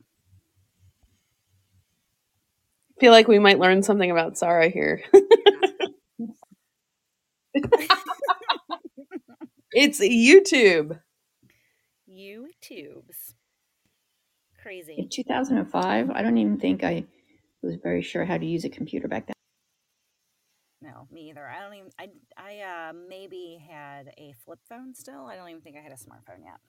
Feel 2.99 3.12
like 3.12 3.27
we 3.27 3.39
might 3.39 3.60
learn 3.60 3.84
something 3.84 4.10
about 4.10 4.38
Sarah 4.38 4.69
here. 4.69 5.03
it's 9.71 9.99
YouTube. 9.99 10.99
YouTubes. 12.10 13.34
Crazy. 14.62 14.95
In 14.97 15.10
2005, 15.10 16.10
I 16.10 16.21
don't 16.21 16.38
even 16.38 16.58
think 16.58 16.84
I 16.84 17.03
was 17.62 17.75
very 17.84 18.01
sure 18.01 18.23
how 18.25 18.38
to 18.38 18.45
use 18.45 18.63
a 18.63 18.69
computer 18.69 19.08
back 19.08 19.27
then. 19.27 19.34
No, 20.81 21.08
me 21.12 21.29
either. 21.29 21.45
I 21.45 21.62
don't 21.62 21.73
even. 21.73 21.89
I 21.99 22.10
I 22.38 22.89
uh, 22.89 22.93
maybe 23.10 23.62
had 23.69 24.13
a 24.17 24.34
flip 24.45 24.60
phone 24.69 24.93
still. 24.93 25.25
I 25.25 25.36
don't 25.36 25.49
even 25.49 25.62
think 25.62 25.77
I 25.77 25.81
had 25.81 25.91
a 25.91 25.95
smartphone 25.95 26.43
yet. 26.43 26.60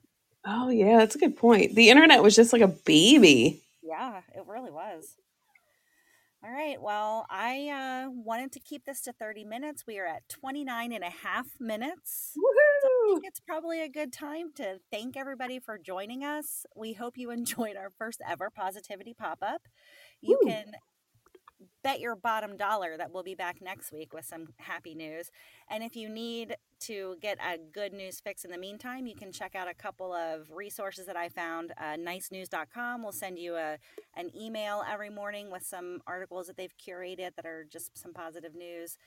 Oh, 0.45 0.69
yeah, 0.69 0.97
that's 0.97 1.15
a 1.15 1.19
good 1.19 1.35
point. 1.35 1.75
The 1.75 1.89
internet 1.89 2.23
was 2.23 2.35
just 2.35 2.53
like 2.53 2.61
a 2.61 2.67
baby. 2.67 3.63
Yeah, 3.83 4.21
it 4.35 4.43
really 4.47 4.71
was. 4.71 5.15
All 6.43 6.51
right. 6.51 6.79
Well, 6.79 7.25
I 7.29 7.69
uh, 7.69 8.11
wanted 8.11 8.51
to 8.51 8.59
keep 8.59 8.85
this 8.85 9.01
to 9.01 9.13
30 9.13 9.43
minutes. 9.43 9.85
We 9.87 9.97
are 9.97 10.05
at 10.05 10.29
29 10.29 10.91
and 10.91 11.03
a 11.03 11.09
half 11.09 11.47
minutes. 11.59 12.33
I 12.37 13.09
think 13.09 13.25
it's 13.25 13.39
probably 13.39 13.81
a 13.81 13.89
good 13.89 14.13
time 14.13 14.51
to 14.55 14.79
thank 14.91 15.17
everybody 15.17 15.59
for 15.59 15.79
joining 15.79 16.23
us. 16.23 16.65
We 16.75 16.93
hope 16.93 17.17
you 17.17 17.31
enjoyed 17.31 17.75
our 17.75 17.89
first 17.97 18.21
ever 18.27 18.51
positivity 18.51 19.15
pop 19.17 19.39
up. 19.41 19.63
You 20.21 20.37
Woo. 20.41 20.49
can 20.49 20.65
bet 21.87 22.01
your 22.01 22.17
bottom 22.17 22.57
dollar 22.57 22.97
that 22.97 23.13
we'll 23.13 23.23
be 23.23 23.33
back 23.33 23.61
next 23.61 23.93
week 23.93 24.13
with 24.13 24.25
some 24.25 24.49
happy 24.57 24.93
news. 24.93 25.31
And 25.69 25.81
if 25.81 25.95
you 25.95 26.09
need 26.09 26.57
to 26.81 27.15
get 27.21 27.37
a 27.37 27.57
good 27.57 27.93
news 27.93 28.19
fix 28.19 28.43
in 28.43 28.51
the 28.51 28.57
meantime, 28.57 29.07
you 29.07 29.15
can 29.15 29.31
check 29.31 29.55
out 29.55 29.69
a 29.69 29.73
couple 29.73 30.11
of 30.11 30.51
resources 30.51 31.05
that 31.05 31.15
I 31.15 31.29
found. 31.29 31.71
Uh, 31.77 31.95
nicenews.com 31.95 33.03
will 33.03 33.13
send 33.13 33.39
you 33.39 33.55
a, 33.55 33.77
an 34.17 34.29
email 34.35 34.83
every 34.91 35.09
morning 35.09 35.49
with 35.49 35.65
some 35.65 36.01
articles 36.05 36.47
that 36.47 36.57
they've 36.57 36.75
curated 36.77 37.35
that 37.37 37.45
are 37.45 37.65
just 37.71 37.97
some 37.97 38.11
positive 38.11 38.53
news. 38.53 38.97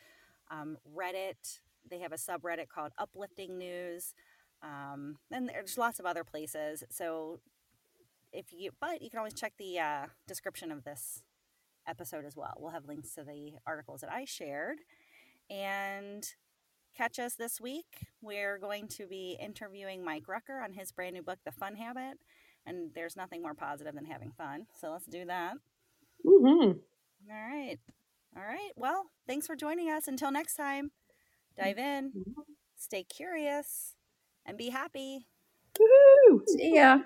Um, 0.50 0.78
Reddit, 0.96 1.60
they 1.90 1.98
have 1.98 2.12
a 2.12 2.16
subreddit 2.16 2.68
called 2.68 2.92
Uplifting 2.96 3.58
News. 3.58 4.14
Um, 4.62 5.18
and 5.30 5.50
there's 5.50 5.76
lots 5.76 6.00
of 6.00 6.06
other 6.06 6.24
places. 6.24 6.82
So 6.88 7.40
if 8.32 8.54
you, 8.54 8.70
but 8.80 9.02
you 9.02 9.10
can 9.10 9.18
always 9.18 9.34
check 9.34 9.52
the 9.58 9.78
uh, 9.78 10.06
description 10.26 10.72
of 10.72 10.84
this 10.84 11.20
episode 11.90 12.24
as 12.24 12.36
well. 12.36 12.54
We'll 12.58 12.72
have 12.72 12.86
links 12.86 13.14
to 13.16 13.24
the 13.24 13.54
articles 13.66 14.00
that 14.02 14.12
I 14.12 14.24
shared. 14.24 14.78
And 15.50 16.24
catch 16.96 17.18
us 17.18 17.34
this 17.34 17.60
week. 17.60 18.06
We're 18.22 18.58
going 18.58 18.88
to 18.88 19.06
be 19.06 19.36
interviewing 19.40 20.04
Mike 20.04 20.28
Rucker 20.28 20.60
on 20.60 20.72
his 20.72 20.92
brand 20.92 21.14
new 21.14 21.22
book, 21.22 21.38
The 21.44 21.52
Fun 21.52 21.76
Habit. 21.76 22.18
And 22.66 22.90
there's 22.94 23.16
nothing 23.16 23.42
more 23.42 23.54
positive 23.54 23.94
than 23.94 24.06
having 24.06 24.32
fun. 24.32 24.66
So 24.80 24.90
let's 24.92 25.06
do 25.06 25.24
that. 25.26 25.54
Mhm. 26.24 26.80
All 27.30 27.36
right. 27.36 27.78
All 28.36 28.42
right. 28.44 28.72
Well, 28.76 29.10
thanks 29.26 29.46
for 29.46 29.56
joining 29.56 29.90
us. 29.90 30.08
Until 30.08 30.30
next 30.30 30.54
time, 30.56 30.92
dive 31.56 31.78
in, 31.78 32.14
stay 32.76 33.04
curious, 33.04 33.94
and 34.46 34.56
be 34.58 34.70
happy. 34.70 35.26
Woohoo! 35.78 36.42
See 36.46 36.74
ya. 36.74 36.98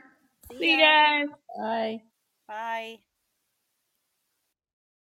See 0.51 0.59
See 0.59 0.71
you 0.73 0.77
ya. 0.79 0.79
guys. 0.79 1.29
Bye. 1.57 2.03
Bye. 2.49 3.01